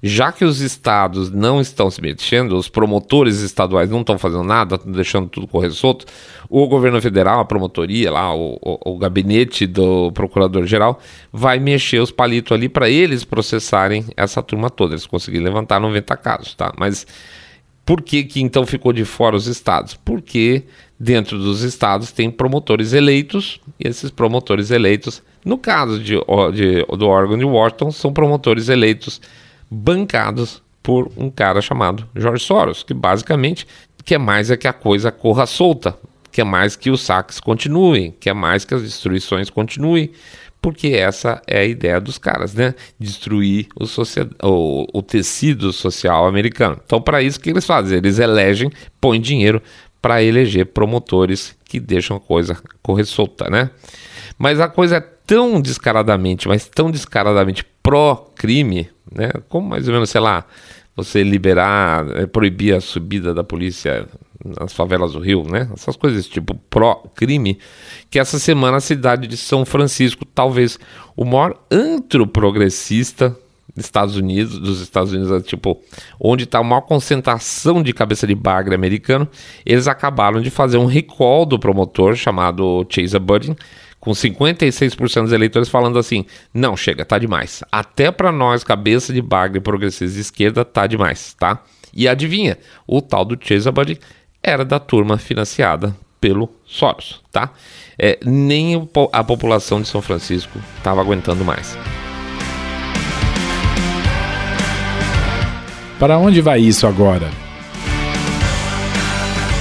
já 0.00 0.30
que 0.30 0.44
os 0.44 0.60
estados 0.60 1.30
não 1.30 1.60
estão 1.60 1.90
se 1.90 2.00
mexendo, 2.00 2.56
os 2.56 2.68
promotores 2.68 3.40
estaduais 3.40 3.90
não 3.90 4.02
estão 4.02 4.16
fazendo 4.16 4.44
nada, 4.44 4.78
deixando 4.86 5.28
tudo 5.28 5.48
correr 5.48 5.70
solto, 5.70 6.06
o 6.48 6.68
governo 6.68 7.02
federal, 7.02 7.40
a 7.40 7.44
promotoria 7.44 8.12
lá, 8.12 8.32
o, 8.32 8.58
o, 8.62 8.92
o 8.92 8.98
gabinete 8.98 9.66
do 9.66 10.12
procurador-geral, 10.12 11.00
vai 11.32 11.58
mexer 11.58 11.98
os 11.98 12.12
palitos 12.12 12.52
ali 12.52 12.68
para 12.68 12.88
eles 12.88 13.24
processarem 13.24 14.04
essa 14.16 14.40
turma 14.40 14.70
toda. 14.70 14.94
Eles 14.94 15.06
conseguiram 15.06 15.44
levantar 15.44 15.80
90 15.80 16.16
casos, 16.16 16.54
tá? 16.54 16.72
Mas 16.78 17.04
por 17.84 18.02
que, 18.02 18.22
que 18.22 18.40
então 18.40 18.64
ficou 18.66 18.92
de 18.92 19.04
fora 19.04 19.34
os 19.34 19.46
estados? 19.46 19.94
Porque 19.94 20.64
dentro 20.98 21.38
dos 21.38 21.62
estados 21.62 22.10
tem 22.10 22.30
promotores 22.30 22.92
eleitos, 22.92 23.60
e 23.78 23.86
esses 23.86 24.10
promotores 24.10 24.70
eleitos, 24.70 25.22
no 25.44 25.56
caso 25.56 25.98
de, 25.98 26.14
de, 26.54 26.84
do 26.96 27.06
órgão 27.06 27.38
de 27.38 27.44
Washington, 27.44 27.92
são 27.92 28.12
promotores 28.12 28.68
eleitos 28.68 29.20
bancados 29.70 30.62
por 30.82 31.10
um 31.16 31.30
cara 31.30 31.60
chamado 31.60 32.08
George 32.16 32.44
Soros, 32.44 32.82
que 32.82 32.94
basicamente 32.94 33.66
quer 34.04 34.18
mais 34.18 34.50
é 34.50 34.56
que 34.56 34.66
a 34.66 34.72
coisa 34.72 35.12
corra 35.12 35.44
solta, 35.44 35.94
quer 36.32 36.44
mais 36.44 36.74
que 36.74 36.90
os 36.90 37.02
saques 37.02 37.38
continuem, 37.38 38.14
quer 38.18 38.34
mais 38.34 38.64
que 38.64 38.74
as 38.74 38.82
destruições 38.82 39.50
continuem, 39.50 40.10
porque 40.60 40.88
essa 40.88 41.40
é 41.46 41.60
a 41.60 41.64
ideia 41.64 42.00
dos 42.00 42.18
caras, 42.18 42.54
né? 42.54 42.74
Destruir 42.98 43.68
o, 43.76 43.84
o, 44.48 44.86
o 44.98 45.02
tecido 45.02 45.72
social 45.72 46.26
americano. 46.26 46.80
Então, 46.84 47.00
para 47.00 47.22
isso, 47.22 47.38
o 47.38 47.42
que 47.42 47.50
eles 47.50 47.66
fazem? 47.66 47.98
Eles 47.98 48.18
elegem, 48.18 48.70
põem 49.00 49.20
dinheiro 49.20 49.62
para 50.00 50.22
eleger 50.22 50.66
promotores 50.66 51.56
que 51.64 51.80
deixam 51.80 52.16
a 52.16 52.20
coisa 52.20 52.56
correr 52.82 53.04
solta, 53.04 53.50
né? 53.50 53.70
Mas 54.38 54.60
a 54.60 54.68
coisa 54.68 54.96
é 54.96 55.00
tão 55.00 55.60
descaradamente, 55.60 56.48
mas 56.48 56.66
tão 56.66 56.90
descaradamente 56.90 57.64
pró-crime, 57.82 58.88
né? 59.10 59.30
Como 59.48 59.68
mais 59.68 59.88
ou 59.88 59.94
menos, 59.94 60.10
sei 60.10 60.20
lá, 60.20 60.44
você 60.94 61.22
liberar, 61.22 62.06
é, 62.16 62.26
proibir 62.26 62.74
a 62.74 62.80
subida 62.80 63.34
da 63.34 63.44
polícia 63.44 64.08
nas 64.44 64.72
favelas 64.72 65.12
do 65.12 65.18
Rio, 65.18 65.44
né? 65.44 65.68
Essas 65.72 65.96
coisas 65.96 66.26
tipo 66.26 66.54
pró-crime, 66.70 67.58
que 68.08 68.18
essa 68.18 68.38
semana 68.38 68.76
a 68.76 68.80
cidade 68.80 69.26
de 69.26 69.36
São 69.36 69.64
Francisco, 69.64 70.24
talvez 70.24 70.78
o 71.16 71.24
maior 71.24 71.58
antro 71.70 72.26
progressista 72.26 73.36
Estados 73.80 74.16
Unidos, 74.16 74.58
dos 74.58 74.80
Estados 74.80 75.12
Unidos, 75.12 75.30
é, 75.32 75.40
tipo, 75.40 75.80
onde 76.20 76.44
está 76.44 76.58
a 76.58 76.62
maior 76.64 76.82
concentração 76.82 77.82
de 77.82 77.92
cabeça 77.92 78.26
de 78.26 78.34
bagre 78.34 78.74
americano, 78.74 79.28
eles 79.64 79.88
acabaram 79.88 80.40
de 80.40 80.50
fazer 80.50 80.78
um 80.78 80.86
recall 80.86 81.44
do 81.46 81.58
promotor 81.58 82.14
chamado 82.14 82.86
Chase 82.88 83.18
Budden, 83.18 83.56
com 84.00 84.12
56% 84.12 85.22
dos 85.22 85.32
eleitores 85.32 85.68
falando 85.68 85.98
assim: 85.98 86.24
não, 86.52 86.76
chega, 86.76 87.04
tá 87.04 87.18
demais. 87.18 87.62
Até 87.70 88.10
para 88.10 88.30
nós, 88.32 88.64
cabeça 88.64 89.12
de 89.12 89.20
bagre 89.20 89.60
progressista 89.60 90.14
de 90.14 90.20
esquerda, 90.20 90.64
tá 90.64 90.86
demais, 90.86 91.34
tá? 91.34 91.62
E 91.92 92.06
adivinha, 92.06 92.58
o 92.86 93.00
tal 93.00 93.24
do 93.24 93.38
Chase 93.40 93.70
Buddy 93.70 93.98
era 94.42 94.64
da 94.64 94.78
turma 94.78 95.18
financiada 95.18 95.96
pelo 96.20 96.48
Soros, 96.64 97.22
tá? 97.32 97.52
É, 97.98 98.18
nem 98.24 98.88
a 99.12 99.24
população 99.24 99.80
de 99.80 99.88
São 99.88 100.02
Francisco 100.02 100.58
estava 100.78 101.00
aguentando 101.00 101.44
mais. 101.44 101.76
Para 105.98 106.16
onde 106.16 106.40
vai 106.40 106.60
isso 106.60 106.86
agora? 106.86 107.28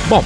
Bom, 0.08 0.24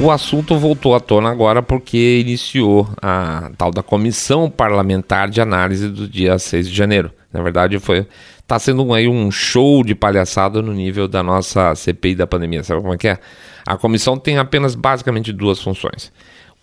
o 0.00 0.10
assunto 0.10 0.58
voltou 0.58 0.96
à 0.96 1.00
tona 1.00 1.30
agora 1.30 1.62
porque 1.62 2.18
iniciou 2.20 2.88
a 3.00 3.50
tal 3.56 3.70
da 3.70 3.80
comissão 3.80 4.50
parlamentar 4.50 5.30
de 5.30 5.40
análise 5.40 5.88
do 5.88 6.08
dia 6.08 6.38
6 6.40 6.68
de 6.68 6.74
janeiro. 6.74 7.12
Na 7.32 7.40
verdade, 7.40 7.78
foi 7.78 8.04
tá 8.48 8.58
sendo 8.58 8.92
aí 8.92 9.06
um 9.06 9.30
show 9.30 9.84
de 9.84 9.94
palhaçada 9.94 10.60
no 10.60 10.72
nível 10.72 11.06
da 11.06 11.22
nossa 11.22 11.72
CPI 11.74 12.16
da 12.16 12.26
pandemia. 12.26 12.64
Sabe 12.64 12.80
como 12.80 12.94
é 12.94 12.98
que 12.98 13.06
é? 13.06 13.18
A 13.64 13.76
comissão 13.76 14.18
tem 14.18 14.38
apenas 14.38 14.74
basicamente 14.74 15.32
duas 15.32 15.60
funções. 15.60 16.12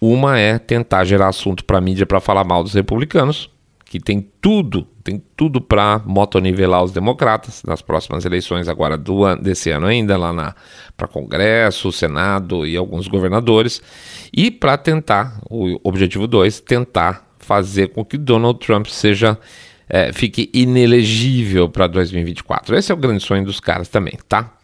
Uma 0.01 0.37
é 0.37 0.59
tentar 0.59 1.05
gerar 1.05 1.29
assunto 1.29 1.63
para 1.63 1.77
a 1.77 1.81
mídia 1.81 2.05
para 2.05 2.19
falar 2.19 2.43
mal 2.43 2.61
dos 2.61 2.73
republicanos, 2.73 3.49
que 3.85 3.99
tem 4.01 4.27
tudo, 4.41 4.85
tem 5.05 5.21
tudo 5.37 5.61
para 5.61 6.01
motonivelar 6.03 6.83
os 6.83 6.91
democratas 6.91 7.61
nas 7.63 7.79
próximas 7.79 8.25
eleições 8.25 8.67
agora 8.67 8.97
do 8.97 9.23
ano, 9.23 9.39
desse 9.39 9.69
ano 9.69 9.85
ainda 9.85 10.17
lá 10.17 10.55
para 10.97 11.07
Congresso, 11.07 11.91
Senado 11.91 12.65
e 12.65 12.75
alguns 12.75 13.07
governadores 13.07 13.83
e 14.33 14.49
para 14.49 14.75
tentar 14.77 15.39
o 15.47 15.79
objetivo 15.83 16.25
2, 16.25 16.59
tentar 16.61 17.23
fazer 17.37 17.89
com 17.89 18.03
que 18.03 18.17
Donald 18.17 18.57
Trump 18.57 18.87
seja 18.87 19.37
é, 19.87 20.11
fique 20.11 20.49
inelegível 20.51 21.69
para 21.69 21.85
2024. 21.85 22.75
Esse 22.75 22.91
é 22.91 22.95
o 22.95 22.97
grande 22.97 23.23
sonho 23.23 23.45
dos 23.45 23.59
caras 23.59 23.87
também, 23.87 24.17
tá? 24.27 24.55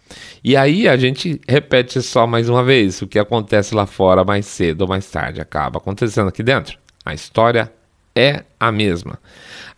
E 0.44 0.58
aí 0.58 0.90
a 0.90 0.98
gente 0.98 1.40
repete 1.48 2.02
só 2.02 2.26
mais 2.26 2.50
uma 2.50 2.64
vez: 2.64 3.00
o 3.04 3.08
que 3.08 3.20
acontece 3.20 3.76
lá 3.76 3.86
fora 3.86 4.24
mais 4.24 4.48
cedo 4.48 4.82
ou 4.82 4.88
mais 4.88 5.06
tarde 5.06 5.40
acaba 5.40 5.78
acontecendo 5.78 6.30
aqui 6.30 6.42
dentro. 6.42 6.80
A 7.06 7.14
história 7.14 7.72
é 8.16 8.44
a 8.60 8.72
mesma. 8.72 9.20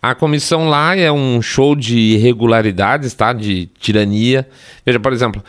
A 0.02 0.14
comissão 0.14 0.68
lá 0.68 0.94
é 0.96 1.10
um 1.10 1.40
show 1.40 1.74
de 1.74 1.96
irregularidades, 1.96 3.14
tá? 3.14 3.32
De 3.32 3.66
tirania. 3.78 4.46
Veja, 4.84 5.00
por 5.00 5.12
exemplo, 5.12 5.42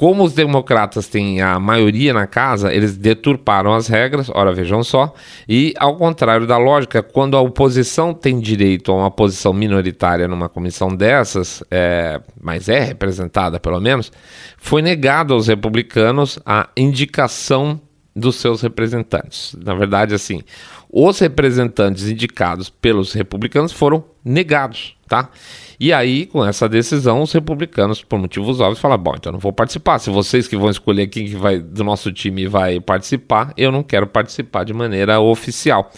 como 0.00 0.24
os 0.24 0.32
democratas 0.32 1.08
têm 1.08 1.42
a 1.42 1.60
maioria 1.60 2.14
na 2.14 2.26
casa, 2.26 2.72
eles 2.72 2.96
deturparam 2.96 3.74
as 3.74 3.86
regras, 3.86 4.30
ora 4.30 4.50
vejam 4.50 4.82
só, 4.82 5.12
e 5.46 5.74
ao 5.76 5.94
contrário 5.96 6.46
da 6.46 6.56
lógica, 6.56 7.02
quando 7.02 7.36
a 7.36 7.40
oposição 7.42 8.14
tem 8.14 8.40
direito 8.40 8.90
a 8.90 8.94
uma 8.94 9.10
posição 9.10 9.52
minoritária 9.52 10.26
numa 10.26 10.48
comissão 10.48 10.96
dessas, 10.96 11.62
é, 11.70 12.18
mas 12.40 12.68
é 12.70 12.80
representada 12.80 13.60
pelo 13.60 13.78
menos, 13.78 14.10
foi 14.56 14.80
negado 14.80 15.34
aos 15.34 15.48
republicanos 15.48 16.38
a 16.46 16.70
indicação 16.74 17.78
dos 18.14 18.36
seus 18.36 18.60
representantes. 18.60 19.56
Na 19.64 19.74
verdade, 19.74 20.14
assim, 20.14 20.42
os 20.90 21.18
representantes 21.18 22.08
indicados 22.08 22.68
pelos 22.68 23.12
republicanos 23.12 23.72
foram 23.72 24.04
negados, 24.24 24.96
tá? 25.08 25.30
E 25.78 25.92
aí, 25.92 26.26
com 26.26 26.44
essa 26.44 26.68
decisão, 26.68 27.22
os 27.22 27.32
republicanos, 27.32 28.02
por 28.02 28.18
motivos 28.18 28.60
óbvios, 28.60 28.80
falaram: 28.80 29.02
bom, 29.02 29.14
então 29.16 29.32
não 29.32 29.38
vou 29.38 29.52
participar. 29.52 29.98
Se 29.98 30.10
vocês 30.10 30.46
que 30.46 30.56
vão 30.56 30.68
escolher 30.68 31.06
quem 31.06 31.26
que 31.26 31.36
vai 31.36 31.58
do 31.58 31.84
nosso 31.84 32.12
time 32.12 32.46
vai 32.46 32.80
participar, 32.80 33.54
eu 33.56 33.72
não 33.72 33.82
quero 33.82 34.06
participar 34.06 34.64
de 34.64 34.74
maneira 34.74 35.20
oficial. 35.20 35.90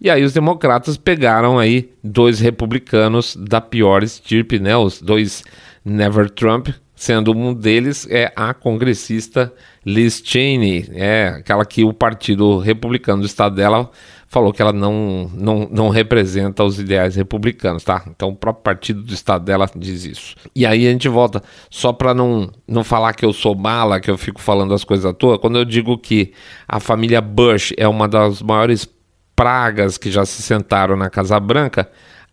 E 0.00 0.10
aí 0.10 0.22
os 0.22 0.32
democratas 0.32 0.96
pegaram 0.96 1.58
aí 1.58 1.90
dois 2.02 2.38
republicanos 2.38 3.36
da 3.36 3.60
pior 3.60 4.02
estirpe, 4.02 4.58
né? 4.58 4.76
Os 4.76 5.00
dois 5.00 5.42
Never 5.84 6.30
Trump, 6.30 6.68
sendo 7.04 7.32
um 7.32 7.52
deles 7.52 8.06
é 8.10 8.32
a 8.34 8.54
congressista 8.54 9.52
Liz 9.84 10.22
Cheney, 10.24 10.88
é 10.94 11.34
aquela 11.38 11.66
que 11.66 11.84
o 11.84 11.92
Partido 11.92 12.56
Republicano 12.58 13.20
do 13.20 13.26
estado 13.26 13.56
dela 13.56 13.90
falou 14.26 14.54
que 14.54 14.62
ela 14.62 14.72
não, 14.72 15.30
não, 15.34 15.68
não 15.70 15.88
representa 15.90 16.64
os 16.64 16.80
ideais 16.80 17.14
republicanos, 17.14 17.84
tá? 17.84 18.02
Então 18.08 18.30
o 18.30 18.34
próprio 18.34 18.64
partido 18.64 19.02
do 19.02 19.12
estado 19.12 19.44
dela 19.44 19.68
diz 19.76 20.06
isso. 20.06 20.34
E 20.56 20.64
aí 20.64 20.88
a 20.88 20.90
gente 20.90 21.06
volta, 21.06 21.42
só 21.68 21.92
para 21.92 22.14
não, 22.14 22.50
não 22.66 22.82
falar 22.82 23.12
que 23.12 23.24
eu 23.24 23.34
sou 23.34 23.54
mala, 23.54 24.00
que 24.00 24.10
eu 24.10 24.16
fico 24.16 24.40
falando 24.40 24.72
as 24.72 24.82
coisas 24.82 25.04
à 25.04 25.12
toa, 25.12 25.38
quando 25.38 25.58
eu 25.58 25.64
digo 25.64 25.98
que 25.98 26.32
a 26.66 26.80
família 26.80 27.20
Bush 27.20 27.74
é 27.76 27.86
uma 27.86 28.08
das 28.08 28.40
maiores 28.40 28.88
pragas 29.36 29.98
que 29.98 30.10
já 30.10 30.24
se 30.24 30.40
sentaram 30.40 30.96
na 30.96 31.10
Casa 31.10 31.38
Branca, 31.38 31.86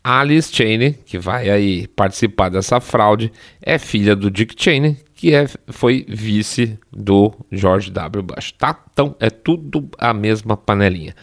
Alice 0.03 0.53
Cheney, 0.53 0.93
que 1.05 1.19
vai 1.19 1.49
aí 1.49 1.87
participar 1.87 2.49
dessa 2.49 2.79
fraude, 2.79 3.31
é 3.61 3.77
filha 3.77 4.15
do 4.15 4.31
Dick 4.31 4.55
Cheney, 4.57 4.97
que 5.13 5.33
é, 5.33 5.47
foi 5.67 6.05
vice 6.09 6.79
do 6.91 7.31
George 7.51 7.91
W. 7.91 8.23
Bush, 8.23 8.51
tá? 8.53 8.83
Então 8.91 9.15
é 9.19 9.29
tudo 9.29 9.87
a 9.99 10.13
mesma 10.13 10.57
panelinha. 10.57 11.13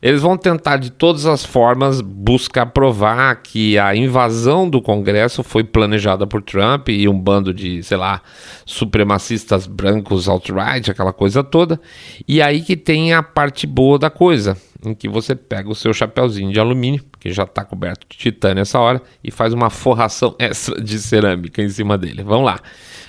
Eles 0.00 0.22
vão 0.22 0.36
tentar 0.36 0.76
de 0.76 0.90
todas 0.90 1.26
as 1.26 1.44
formas 1.44 2.00
buscar 2.00 2.66
provar 2.66 3.34
que 3.42 3.78
a 3.78 3.94
invasão 3.94 4.68
do 4.68 4.80
Congresso 4.80 5.42
foi 5.42 5.64
planejada 5.64 6.26
por 6.26 6.40
Trump 6.42 6.88
e 6.88 7.08
um 7.08 7.18
bando 7.18 7.52
de, 7.52 7.82
sei 7.82 7.96
lá, 7.96 8.22
supremacistas 8.64 9.66
brancos 9.66 10.28
alt-right, 10.28 10.90
aquela 10.90 11.12
coisa 11.12 11.42
toda. 11.42 11.80
E 12.26 12.40
aí 12.40 12.62
que 12.62 12.76
tem 12.76 13.12
a 13.12 13.22
parte 13.22 13.66
boa 13.66 13.98
da 13.98 14.10
coisa, 14.10 14.56
em 14.84 14.94
que 14.94 15.08
você 15.08 15.34
pega 15.34 15.68
o 15.68 15.74
seu 15.74 15.92
chapéuzinho 15.92 16.52
de 16.52 16.60
alumínio, 16.60 17.04
que 17.18 17.32
já 17.32 17.42
está 17.42 17.64
coberto 17.64 18.06
de 18.08 18.16
titânio 18.16 18.60
essa 18.60 18.78
hora, 18.78 19.02
e 19.22 19.30
faz 19.30 19.52
uma 19.52 19.70
forração 19.70 20.34
extra 20.38 20.80
de 20.80 20.98
cerâmica 20.98 21.62
em 21.62 21.68
cima 21.68 21.98
dele. 21.98 22.22
Vamos 22.22 22.46
lá. 22.46 22.60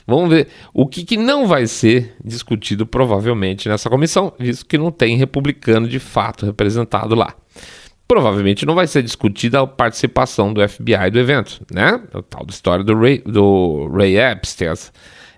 Vamos 0.08 0.30
ver 0.30 0.48
o 0.74 0.88
que, 0.88 1.04
que, 1.04 1.18
não 1.18 1.46
vai 1.46 1.68
ser 1.68 2.16
discutido 2.24 2.86
provavelmente 2.86 3.70
nessa 3.70 3.90
comissão, 3.90 4.34
visto 4.40 4.66
que 4.66 4.78
não 4.78 4.92
tem 4.92 5.16
republicano 5.16 5.88
de 5.88 6.00
fato 6.00 6.48
representado 6.48 7.14
lá. 7.14 7.36
Provavelmente 8.08 8.66
não 8.66 8.74
vai 8.74 8.88
ser 8.88 9.04
discutida 9.04 9.62
a 9.62 9.68
participação 9.68 10.52
do 10.52 10.68
FBI 10.68 11.12
do 11.12 11.20
evento, 11.20 11.64
né? 11.72 12.02
O 12.12 12.24
tal 12.24 12.44
da 12.44 12.52
história 12.52 12.84
do 12.84 12.98
Ray, 13.00 13.20
do 13.20 13.88
Ray 13.94 14.18
Epps, 14.18 14.56
tem 14.56 14.68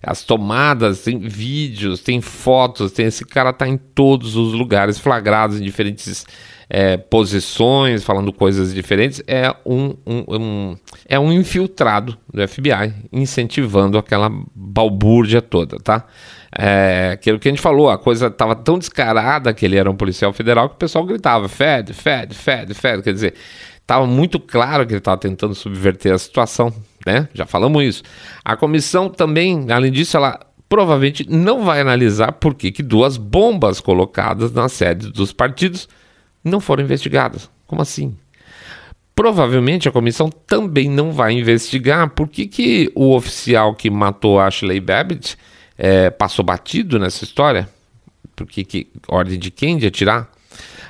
as, 0.03 0.19
as 0.19 0.23
tomadas, 0.23 1.03
tem 1.03 1.19
vídeos, 1.19 2.01
tem 2.01 2.21
fotos, 2.21 2.91
tem 2.91 3.05
esse 3.05 3.25
cara 3.25 3.53
tá 3.53 3.67
em 3.67 3.77
todos 3.77 4.35
os 4.35 4.53
lugares 4.53 4.99
flagrados 4.99 5.59
em 5.59 5.63
diferentes 5.63 6.25
é, 6.73 6.95
posições, 6.95 8.01
falando 8.01 8.31
coisas 8.31 8.73
diferentes, 8.73 9.21
é 9.27 9.53
um, 9.65 9.93
um, 10.07 10.23
um, 10.29 10.77
é 11.05 11.19
um 11.19 11.29
infiltrado 11.33 12.17
do 12.33 12.47
FBI, 12.47 12.93
incentivando 13.11 13.97
aquela 13.97 14.31
balbúrdia 14.55 15.41
toda, 15.41 15.75
tá? 15.77 16.05
É, 16.57 17.11
aquilo 17.13 17.39
que 17.39 17.49
a 17.49 17.51
gente 17.51 17.61
falou, 17.61 17.89
a 17.89 17.97
coisa 17.97 18.27
estava 18.27 18.55
tão 18.55 18.79
descarada 18.79 19.53
que 19.53 19.65
ele 19.65 19.75
era 19.75 19.91
um 19.91 19.95
policial 19.97 20.31
federal 20.31 20.69
que 20.69 20.75
o 20.75 20.77
pessoal 20.77 21.05
gritava 21.05 21.49
Fed, 21.49 21.93
Fed, 21.93 22.33
Fed, 22.33 22.73
Fed, 22.73 23.03
quer 23.03 23.13
dizer, 23.13 23.33
estava 23.81 24.07
muito 24.07 24.39
claro 24.39 24.85
que 24.85 24.93
ele 24.93 24.99
estava 24.99 25.17
tentando 25.17 25.53
subverter 25.53 26.13
a 26.13 26.17
situação, 26.17 26.73
né? 27.05 27.27
Já 27.33 27.45
falamos 27.45 27.83
isso. 27.83 28.03
A 28.43 28.55
comissão 28.55 29.09
também, 29.09 29.71
além 29.71 29.91
disso, 29.91 30.17
ela 30.17 30.39
provavelmente 30.67 31.29
não 31.29 31.65
vai 31.65 31.81
analisar 31.81 32.31
por 32.33 32.55
que, 32.55 32.71
que 32.71 32.81
duas 32.81 33.17
bombas 33.17 33.79
colocadas 33.79 34.51
na 34.53 34.69
sede 34.69 35.11
dos 35.11 35.33
partidos 35.33 35.89
não 36.43 36.59
foram 36.59 36.83
investigadas. 36.83 37.49
Como 37.67 37.81
assim? 37.81 38.15
Provavelmente 39.13 39.89
a 39.89 39.91
comissão 39.91 40.29
também 40.29 40.89
não 40.89 41.11
vai 41.11 41.33
investigar 41.33 42.09
por 42.11 42.29
que, 42.29 42.47
que 42.47 42.91
o 42.95 43.13
oficial 43.13 43.75
que 43.75 43.89
matou 43.89 44.39
Ashley 44.39 44.79
Babbitt 44.79 45.37
é, 45.77 46.09
passou 46.09 46.45
batido 46.45 46.97
nessa 46.97 47.23
história. 47.23 47.67
Por 48.35 48.47
que, 48.47 48.63
que 48.63 48.87
ordem 49.07 49.37
de 49.37 49.51
quem 49.51 49.77
de 49.77 49.87
atirar? 49.87 50.31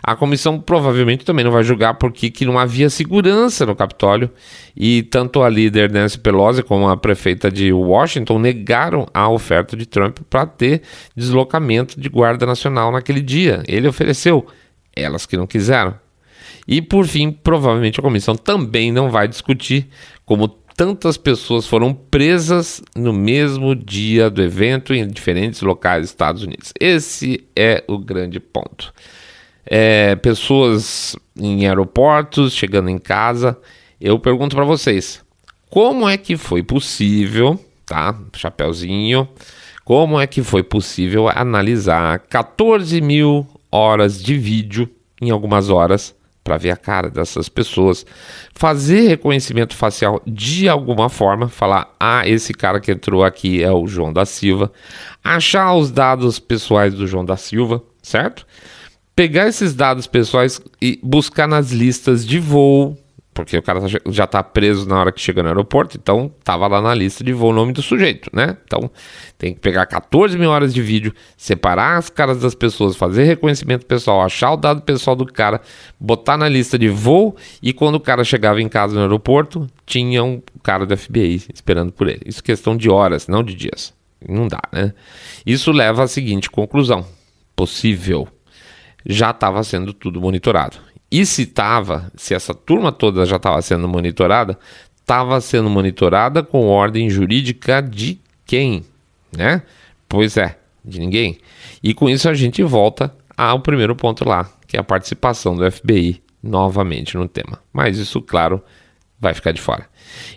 A 0.03 0.15
comissão 0.15 0.59
provavelmente 0.59 1.23
também 1.23 1.45
não 1.45 1.51
vai 1.51 1.63
julgar 1.63 1.95
porque 1.95 2.29
que 2.29 2.45
não 2.45 2.57
havia 2.57 2.89
segurança 2.89 3.65
no 3.65 3.75
Capitólio 3.75 4.29
e 4.75 5.03
tanto 5.03 5.43
a 5.43 5.49
líder 5.49 5.91
Nancy 5.91 6.17
Pelosi 6.17 6.63
como 6.63 6.89
a 6.89 6.97
prefeita 6.97 7.51
de 7.51 7.71
Washington 7.71 8.39
negaram 8.39 9.07
a 9.13 9.29
oferta 9.29 9.77
de 9.77 9.85
Trump 9.85 10.19
para 10.29 10.45
ter 10.45 10.81
deslocamento 11.15 11.99
de 11.99 12.09
guarda 12.09 12.45
nacional 12.45 12.91
naquele 12.91 13.21
dia. 13.21 13.63
Ele 13.67 13.87
ofereceu, 13.87 14.45
elas 14.95 15.25
que 15.25 15.37
não 15.37 15.45
quiseram. 15.45 15.93
E 16.67 16.81
por 16.81 17.05
fim, 17.05 17.31
provavelmente 17.31 17.99
a 17.99 18.03
comissão 18.03 18.35
também 18.35 18.91
não 18.91 19.09
vai 19.09 19.27
discutir 19.27 19.87
como 20.25 20.47
tantas 20.47 21.17
pessoas 21.17 21.67
foram 21.67 21.93
presas 21.93 22.81
no 22.95 23.13
mesmo 23.13 23.75
dia 23.75 24.29
do 24.29 24.41
evento 24.41 24.93
em 24.93 25.07
diferentes 25.07 25.61
locais 25.61 26.01
dos 26.01 26.09
Estados 26.09 26.43
Unidos. 26.43 26.73
Esse 26.79 27.45
é 27.55 27.83
o 27.87 27.97
grande 27.97 28.39
ponto. 28.39 28.93
É, 29.73 30.17
pessoas 30.17 31.15
em 31.33 31.65
aeroportos, 31.65 32.53
chegando 32.53 32.89
em 32.89 32.97
casa. 32.97 33.57
Eu 34.01 34.19
pergunto 34.19 34.53
para 34.53 34.65
vocês: 34.65 35.23
como 35.69 36.09
é 36.09 36.17
que 36.17 36.35
foi 36.35 36.61
possível, 36.61 37.57
tá? 37.85 38.13
Chapeuzinho, 38.35 39.29
como 39.85 40.19
é 40.19 40.27
que 40.27 40.43
foi 40.43 40.61
possível 40.61 41.29
analisar 41.29 42.19
14 42.19 42.99
mil 42.99 43.47
horas 43.71 44.21
de 44.21 44.37
vídeo 44.37 44.89
em 45.21 45.29
algumas 45.29 45.69
horas 45.69 46.13
para 46.43 46.57
ver 46.57 46.71
a 46.71 46.75
cara 46.75 47.09
dessas 47.09 47.47
pessoas, 47.47 48.05
fazer 48.53 49.07
reconhecimento 49.07 49.75
facial 49.75 50.21
de 50.25 50.67
alguma 50.67 51.07
forma, 51.07 51.47
falar: 51.47 51.95
ah, 51.97 52.27
esse 52.27 52.53
cara 52.53 52.81
que 52.81 52.91
entrou 52.91 53.23
aqui 53.23 53.63
é 53.63 53.71
o 53.71 53.87
João 53.87 54.11
da 54.11 54.25
Silva, 54.25 54.69
achar 55.23 55.73
os 55.75 55.91
dados 55.91 56.39
pessoais 56.39 56.93
do 56.93 57.07
João 57.07 57.23
da 57.23 57.37
Silva, 57.37 57.81
certo? 58.01 58.45
Pegar 59.21 59.47
esses 59.47 59.75
dados 59.75 60.07
pessoais 60.07 60.59
e 60.81 60.99
buscar 61.03 61.47
nas 61.47 61.69
listas 61.69 62.25
de 62.25 62.39
voo 62.39 62.97
porque 63.31 63.55
o 63.55 63.61
cara 63.61 63.79
tá 63.79 63.87
já 63.87 64.23
está 64.23 64.41
preso 64.41 64.89
na 64.89 64.99
hora 64.99 65.11
que 65.11 65.21
chega 65.21 65.43
no 65.43 65.49
aeroporto, 65.49 65.95
então 65.95 66.31
estava 66.39 66.65
lá 66.65 66.81
na 66.81 66.95
lista 66.95 67.23
de 67.23 67.31
voo 67.31 67.51
o 67.51 67.53
nome 67.53 67.71
do 67.71 67.83
sujeito, 67.83 68.31
né? 68.33 68.57
Então 68.65 68.89
tem 69.37 69.53
que 69.53 69.59
pegar 69.59 69.85
14 69.85 70.35
mil 70.39 70.49
horas 70.49 70.73
de 70.73 70.81
vídeo, 70.81 71.13
separar 71.37 71.99
as 71.99 72.09
caras 72.09 72.41
das 72.41 72.55
pessoas, 72.55 72.95
fazer 72.95 73.25
reconhecimento 73.25 73.85
pessoal, 73.85 74.23
achar 74.23 74.53
o 74.53 74.57
dado 74.57 74.81
pessoal 74.81 75.15
do 75.15 75.27
cara, 75.27 75.61
botar 75.99 76.35
na 76.35 76.49
lista 76.49 76.79
de 76.79 76.89
voo 76.89 77.35
e 77.61 77.71
quando 77.71 77.95
o 77.97 77.99
cara 77.99 78.23
chegava 78.23 78.59
em 78.59 78.67
casa 78.67 78.95
no 78.95 79.01
aeroporto, 79.01 79.67
tinha 79.85 80.23
um 80.23 80.41
cara 80.63 80.83
do 80.83 80.97
FBI 80.97 81.43
esperando 81.53 81.91
por 81.91 82.09
ele. 82.09 82.21
Isso 82.25 82.39
é 82.39 82.41
questão 82.43 82.75
de 82.75 82.89
horas, 82.89 83.27
não 83.27 83.43
de 83.43 83.53
dias. 83.53 83.93
Não 84.27 84.47
dá, 84.47 84.61
né? 84.73 84.95
Isso 85.45 85.71
leva 85.71 86.01
à 86.01 86.07
seguinte 86.07 86.49
conclusão: 86.49 87.05
possível. 87.55 88.27
Já 89.05 89.31
estava 89.31 89.63
sendo 89.63 89.93
tudo 89.93 90.21
monitorado 90.21 90.77
E 91.11 91.25
se 91.25 91.43
estava, 91.43 92.11
se 92.15 92.33
essa 92.33 92.53
turma 92.53 92.91
toda 92.91 93.25
já 93.25 93.37
estava 93.37 93.61
sendo 93.61 93.87
monitorada, 93.87 94.57
estava 94.99 95.39
sendo 95.41 95.69
monitorada 95.69 96.43
com 96.43 96.67
ordem 96.67 97.09
jurídica 97.09 97.81
de 97.81 98.19
quem? 98.45 98.85
Né? 99.35 99.61
Pois 100.07 100.37
é, 100.37 100.57
de 100.83 100.99
ninguém. 100.99 101.37
E 101.81 101.93
com 101.93 102.09
isso 102.09 102.29
a 102.29 102.33
gente 102.33 102.63
volta 102.63 103.13
ao 103.35 103.59
primeiro 103.59 103.95
ponto 103.95 104.27
lá, 104.27 104.49
que 104.67 104.77
é 104.77 104.79
a 104.79 104.83
participação 104.83 105.55
do 105.55 105.69
FBI 105.69 106.21
novamente 106.41 107.17
no 107.17 107.27
tema. 107.27 107.59
Mas 107.71 107.97
isso, 107.97 108.21
claro, 108.21 108.61
vai 109.21 109.33
ficar 109.35 109.51
de 109.51 109.61
fora. 109.61 109.85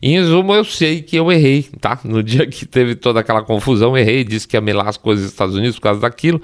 Em 0.03 0.12
resumo, 0.12 0.55
eu 0.55 0.64
sei 0.64 1.03
que 1.03 1.16
eu 1.16 1.33
errei, 1.33 1.62
tá? 1.81 1.99
No 2.05 2.23
dia 2.23 2.47
que 2.47 2.66
teve 2.66 2.94
toda 2.94 3.20
aquela 3.20 3.42
confusão, 3.42 3.97
errei, 3.97 4.23
disse 4.23 4.47
que 4.47 4.57
ia 4.57 4.61
melar 4.61 4.87
as 4.87 4.99
coisas 4.99 5.25
dos 5.25 5.33
Estados 5.33 5.57
Unidos 5.57 5.77
por 5.77 5.83
causa 5.83 6.01
daquilo. 6.01 6.40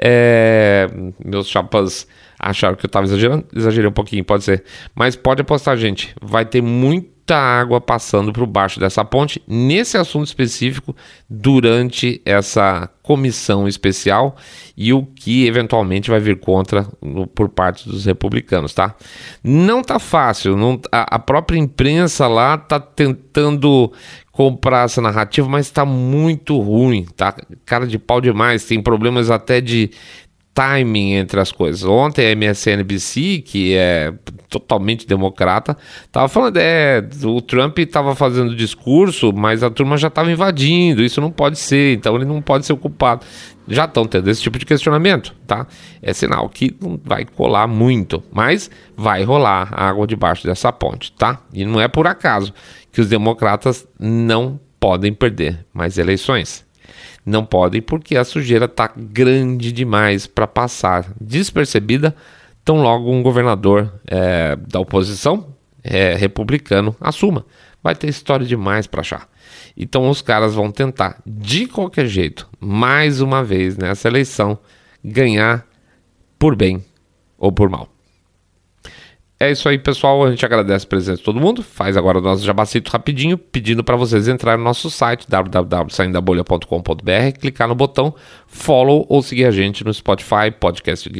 É... 0.00 0.88
Meus 1.24 1.46
chapas 1.46 2.08
acharam 2.38 2.74
que 2.74 2.84
eu 2.84 2.88
estava 2.88 3.06
exagerando, 3.06 3.44
exagerei 3.54 3.88
um 3.88 3.92
pouquinho, 3.92 4.24
pode 4.24 4.44
ser. 4.44 4.64
Mas 4.94 5.14
pode 5.14 5.42
apostar, 5.42 5.76
gente, 5.76 6.14
vai 6.20 6.44
ter 6.44 6.62
muito 6.62 7.13
muita 7.24 7.36
água 7.36 7.80
passando 7.80 8.32
por 8.32 8.46
baixo 8.46 8.78
dessa 8.78 9.02
ponte 9.02 9.42
nesse 9.48 9.96
assunto 9.96 10.26
específico 10.26 10.94
durante 11.28 12.20
essa 12.24 12.88
comissão 13.02 13.66
especial 13.66 14.36
e 14.76 14.92
o 14.92 15.04
que 15.04 15.46
eventualmente 15.46 16.10
vai 16.10 16.20
vir 16.20 16.38
contra 16.38 16.86
no, 17.00 17.26
por 17.26 17.48
parte 17.48 17.88
dos 17.88 18.04
republicanos, 18.04 18.74
tá? 18.74 18.94
Não 19.42 19.82
tá 19.82 19.98
fácil, 19.98 20.54
não, 20.54 20.78
a, 20.92 21.16
a 21.16 21.18
própria 21.18 21.58
imprensa 21.58 22.28
lá 22.28 22.58
tá 22.58 22.78
tentando 22.78 23.90
comprar 24.30 24.84
essa 24.84 25.00
narrativa, 25.00 25.48
mas 25.48 25.66
está 25.66 25.84
muito 25.84 26.58
ruim, 26.58 27.06
tá? 27.16 27.34
Cara 27.64 27.86
de 27.86 27.98
pau 27.98 28.20
demais, 28.20 28.64
tem 28.64 28.82
problemas 28.82 29.30
até 29.30 29.60
de 29.60 29.90
timing 30.54 31.14
entre 31.14 31.40
as 31.40 31.50
coisas. 31.50 31.84
Ontem 31.84 32.26
a 32.26 32.30
MSNBC, 32.30 33.42
que 33.44 33.74
é 33.74 34.14
totalmente 34.48 35.06
democrata, 35.06 35.76
estava 36.04 36.28
falando, 36.28 36.56
é, 36.58 37.04
o 37.24 37.42
Trump 37.42 37.76
estava 37.80 38.14
fazendo 38.14 38.54
discurso, 38.54 39.32
mas 39.32 39.64
a 39.64 39.70
turma 39.70 39.96
já 39.96 40.06
estava 40.06 40.30
invadindo, 40.30 41.02
isso 41.02 41.20
não 41.20 41.30
pode 41.30 41.58
ser, 41.58 41.94
então 41.94 42.14
ele 42.14 42.24
não 42.24 42.40
pode 42.40 42.64
ser 42.64 42.76
culpado. 42.76 43.26
Já 43.66 43.86
estão 43.86 44.04
tendo 44.04 44.30
esse 44.30 44.42
tipo 44.42 44.58
de 44.58 44.64
questionamento, 44.64 45.34
tá? 45.46 45.66
É 46.00 46.12
sinal 46.12 46.48
que 46.48 46.76
não 46.80 47.00
vai 47.02 47.24
colar 47.24 47.66
muito, 47.66 48.22
mas 48.30 48.70
vai 48.96 49.24
rolar 49.24 49.68
água 49.72 50.06
debaixo 50.06 50.46
dessa 50.46 50.70
ponte, 50.70 51.10
tá? 51.12 51.40
E 51.52 51.64
não 51.64 51.80
é 51.80 51.88
por 51.88 52.06
acaso 52.06 52.54
que 52.92 53.00
os 53.00 53.08
democratas 53.08 53.88
não 53.98 54.60
podem 54.78 55.12
perder 55.12 55.64
mais 55.72 55.98
eleições. 55.98 56.64
Não 57.24 57.44
podem 57.44 57.80
porque 57.80 58.16
a 58.16 58.24
sujeira 58.24 58.66
está 58.66 58.92
grande 58.94 59.72
demais 59.72 60.26
para 60.26 60.46
passar 60.46 61.12
despercebida 61.20 62.14
tão 62.64 62.82
logo 62.82 63.10
um 63.10 63.22
governador 63.22 63.92
é, 64.06 64.56
da 64.56 64.80
oposição 64.80 65.54
é, 65.82 66.14
republicano 66.14 66.96
assuma. 67.00 67.44
Vai 67.82 67.94
ter 67.94 68.08
história 68.08 68.46
demais 68.46 68.86
para 68.86 69.02
achar. 69.02 69.28
Então 69.76 70.08
os 70.08 70.22
caras 70.22 70.54
vão 70.54 70.70
tentar, 70.70 71.20
de 71.26 71.66
qualquer 71.66 72.06
jeito, 72.06 72.48
mais 72.58 73.20
uma 73.20 73.44
vez 73.44 73.76
nessa 73.76 74.08
eleição, 74.08 74.58
ganhar 75.04 75.66
por 76.38 76.56
bem 76.56 76.82
ou 77.36 77.52
por 77.52 77.68
mal. 77.68 77.93
É 79.44 79.50
isso 79.50 79.68
aí, 79.68 79.76
pessoal. 79.76 80.24
A 80.24 80.30
gente 80.30 80.46
agradece 80.46 80.86
a 80.86 80.88
presença 80.88 81.18
de 81.18 81.22
todo 81.22 81.38
mundo. 81.38 81.62
Faz 81.62 81.98
agora 81.98 82.18
o 82.18 82.22
nosso 82.22 82.42
jabacito 82.42 82.90
rapidinho, 82.90 83.36
pedindo 83.36 83.84
para 83.84 83.94
vocês 83.94 84.26
entrarem 84.26 84.56
no 84.56 84.64
nosso 84.64 84.90
site 84.90 85.26
www.saindabolha.com.br, 85.28 87.38
clicar 87.38 87.68
no 87.68 87.74
botão 87.74 88.14
follow 88.46 89.04
ou 89.06 89.22
seguir 89.22 89.44
a 89.44 89.50
gente 89.50 89.84
no 89.84 89.92
Spotify, 89.92 90.50
Podcast 90.58 91.10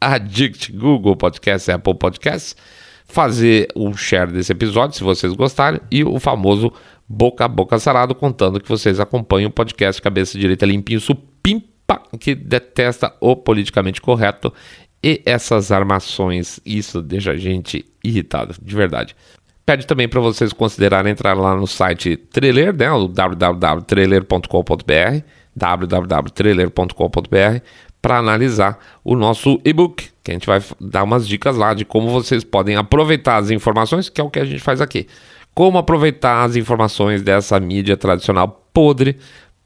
Addict, 0.00 0.70
Google 0.70 1.16
Podcast, 1.16 1.72
Apple 1.72 1.96
Podcasts, 1.96 2.54
fazer 3.04 3.66
um 3.74 3.96
share 3.96 4.30
desse 4.30 4.52
episódio, 4.52 4.96
se 4.96 5.02
vocês 5.02 5.32
gostarem, 5.32 5.80
e 5.90 6.04
o 6.04 6.20
famoso 6.20 6.72
boca 7.08 7.46
a 7.46 7.48
boca 7.48 7.80
sarado, 7.80 8.14
contando 8.14 8.60
que 8.60 8.68
vocês 8.68 9.00
acompanham 9.00 9.48
o 9.48 9.52
podcast 9.52 10.00
Cabeça 10.00 10.38
Direita 10.38 10.64
Limpinho 10.64 11.00
Supimpa, 11.00 12.00
que 12.20 12.36
detesta 12.36 13.12
o 13.20 13.34
politicamente 13.34 14.00
correto 14.00 14.54
e 15.02 15.20
essas 15.26 15.72
armações. 15.72 16.60
Isso 16.64 17.02
deixa 17.02 17.32
a 17.32 17.36
gente 17.36 17.84
irritado, 18.04 18.54
de 18.60 18.74
verdade. 18.74 19.16
Pede 19.64 19.86
também 19.86 20.08
para 20.08 20.20
vocês 20.20 20.52
considerarem 20.52 21.12
entrar 21.12 21.34
lá 21.34 21.54
no 21.54 21.66
site 21.66 22.16
Trailer, 22.16 22.74
né, 22.74 22.90
o 22.90 23.06
www.trailer.com.br, 23.08 25.24
www.trailer.com.br, 25.54 27.64
para 28.00 28.18
analisar 28.18 28.78
o 29.04 29.14
nosso 29.14 29.60
e-book, 29.64 30.08
que 30.24 30.30
a 30.32 30.34
gente 30.34 30.46
vai 30.46 30.60
dar 30.80 31.04
umas 31.04 31.28
dicas 31.28 31.56
lá 31.56 31.72
de 31.72 31.84
como 31.84 32.10
vocês 32.10 32.42
podem 32.42 32.74
aproveitar 32.74 33.36
as 33.36 33.50
informações, 33.50 34.08
que 34.08 34.20
é 34.20 34.24
o 34.24 34.30
que 34.30 34.40
a 34.40 34.44
gente 34.44 34.60
faz 34.60 34.80
aqui. 34.80 35.06
Como 35.54 35.78
aproveitar 35.78 36.42
as 36.42 36.56
informações 36.56 37.22
dessa 37.22 37.60
mídia 37.60 37.96
tradicional 37.96 38.68
podre 38.72 39.18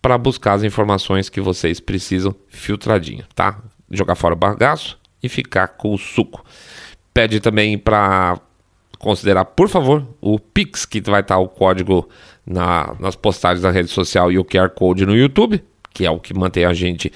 para 0.02 0.18
buscar 0.18 0.52
as 0.54 0.62
informações 0.62 1.30
que 1.30 1.40
vocês 1.40 1.80
precisam 1.80 2.34
filtradinho, 2.48 3.24
tá? 3.34 3.58
Jogar 3.90 4.14
fora 4.14 4.34
o 4.34 4.36
bagaço, 4.36 4.98
e 5.22 5.28
ficar 5.28 5.68
com 5.68 5.94
o 5.94 5.98
suco. 5.98 6.44
Pede 7.12 7.40
também 7.40 7.78
para 7.78 8.40
considerar, 8.98 9.44
por 9.44 9.68
favor, 9.68 10.06
o 10.20 10.38
Pix, 10.38 10.84
que 10.84 11.00
vai 11.00 11.20
estar 11.20 11.38
o 11.38 11.48
código 11.48 12.08
na, 12.44 12.94
nas 12.98 13.16
postagens 13.16 13.62
da 13.62 13.70
rede 13.70 13.88
social 13.88 14.30
e 14.30 14.38
o 14.38 14.44
QR 14.44 14.70
Code 14.70 15.06
no 15.06 15.16
YouTube, 15.16 15.62
que 15.92 16.06
é 16.06 16.10
o 16.10 16.20
que 16.20 16.34
mantém 16.34 16.64
a 16.64 16.72
gente 16.72 17.12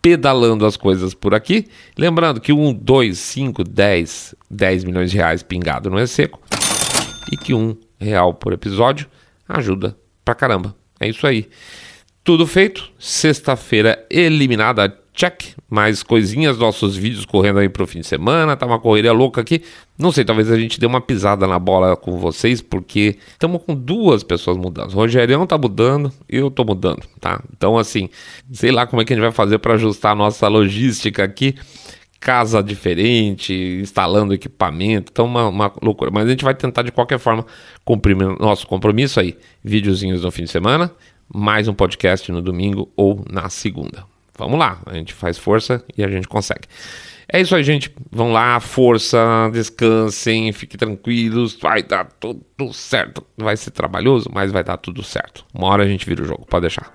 pedalando 0.00 0.64
as 0.64 0.76
coisas 0.76 1.14
por 1.14 1.34
aqui. 1.34 1.66
Lembrando 1.96 2.40
que 2.40 2.52
um, 2.52 2.72
dois, 2.72 3.18
cinco, 3.18 3.64
dez, 3.64 4.34
dez 4.50 4.84
milhões 4.84 5.10
de 5.10 5.16
reais 5.16 5.42
pingado 5.42 5.90
não 5.90 5.98
é 5.98 6.06
seco 6.06 6.40
e 7.32 7.36
que 7.36 7.52
um 7.52 7.76
real 7.98 8.34
por 8.34 8.52
episódio 8.52 9.06
ajuda 9.48 9.96
pra 10.24 10.34
caramba. 10.34 10.74
É 11.00 11.08
isso 11.08 11.26
aí. 11.26 11.48
Tudo 12.24 12.46
feito. 12.46 12.90
Sexta-feira 12.98 14.04
eliminada 14.10 14.96
check, 15.18 15.56
mais 15.68 16.04
coisinhas, 16.04 16.56
nossos 16.56 16.96
vídeos 16.96 17.24
correndo 17.24 17.58
aí 17.58 17.68
pro 17.68 17.88
fim 17.88 18.00
de 18.00 18.06
semana, 18.06 18.56
tá 18.56 18.64
uma 18.64 18.78
correria 18.78 19.12
louca 19.12 19.40
aqui. 19.40 19.62
Não 19.98 20.12
sei, 20.12 20.24
talvez 20.24 20.48
a 20.48 20.56
gente 20.56 20.78
dê 20.78 20.86
uma 20.86 21.00
pisada 21.00 21.44
na 21.44 21.58
bola 21.58 21.96
com 21.96 22.16
vocês, 22.18 22.62
porque 22.62 23.18
estamos 23.32 23.60
com 23.64 23.74
duas 23.74 24.22
pessoas 24.22 24.56
mudando. 24.56 24.92
O 24.92 24.94
Rogerião 24.94 25.44
tá 25.44 25.58
mudando, 25.58 26.12
eu 26.28 26.52
tô 26.52 26.64
mudando, 26.64 27.02
tá? 27.20 27.42
Então, 27.52 27.76
assim, 27.76 28.08
sei 28.52 28.70
lá 28.70 28.86
como 28.86 29.02
é 29.02 29.04
que 29.04 29.12
a 29.12 29.16
gente 29.16 29.24
vai 29.24 29.32
fazer 29.32 29.58
para 29.58 29.74
ajustar 29.74 30.12
a 30.12 30.14
nossa 30.14 30.46
logística 30.46 31.24
aqui. 31.24 31.56
Casa 32.20 32.62
diferente, 32.62 33.52
instalando 33.80 34.34
equipamento, 34.34 35.10
então 35.12 35.24
uma, 35.26 35.48
uma 35.48 35.72
loucura. 35.82 36.10
Mas 36.12 36.26
a 36.26 36.30
gente 36.30 36.44
vai 36.44 36.54
tentar 36.54 36.82
de 36.82 36.92
qualquer 36.92 37.18
forma 37.18 37.44
cumprir 37.84 38.16
nosso 38.16 38.66
compromisso 38.66 39.18
aí. 39.18 39.36
Videozinhos 39.62 40.22
no 40.22 40.30
fim 40.30 40.44
de 40.44 40.50
semana, 40.50 40.92
mais 41.32 41.68
um 41.68 41.74
podcast 41.74 42.30
no 42.30 42.42
domingo 42.42 42.88
ou 42.96 43.24
na 43.30 43.48
segunda. 43.48 44.17
Vamos 44.38 44.58
lá, 44.58 44.80
a 44.86 44.94
gente 44.94 45.12
faz 45.12 45.36
força 45.36 45.84
e 45.96 46.04
a 46.04 46.08
gente 46.08 46.28
consegue. 46.28 46.68
É 47.30 47.40
isso 47.40 47.54
aí, 47.54 47.62
gente. 47.62 47.94
Vão 48.10 48.32
lá, 48.32 48.58
força, 48.58 49.50
descansem, 49.52 50.50
fiquem 50.52 50.78
tranquilos. 50.78 51.58
Vai 51.60 51.82
dar 51.82 52.06
tudo 52.18 52.72
certo. 52.72 53.22
Vai 53.36 53.54
ser 53.56 53.70
trabalhoso, 53.70 54.30
mas 54.32 54.50
vai 54.50 54.64
dar 54.64 54.78
tudo 54.78 55.02
certo. 55.02 55.44
Uma 55.52 55.66
hora 55.66 55.82
a 55.82 55.86
gente 55.86 56.06
vira 56.06 56.22
o 56.22 56.26
jogo, 56.26 56.46
pode 56.46 56.62
deixar. 56.62 56.90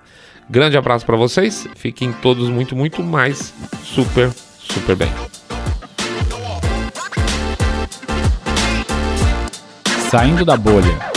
Grande 0.50 0.76
abraço 0.76 1.06
para 1.06 1.16
vocês. 1.16 1.68
Fiquem 1.76 2.12
todos 2.12 2.48
muito, 2.48 2.74
muito 2.74 3.02
mais 3.02 3.54
super, 3.84 4.32
super 4.58 4.96
bem. 4.96 5.08
Saindo 10.10 10.44
da 10.44 10.56
bolha. 10.56 11.13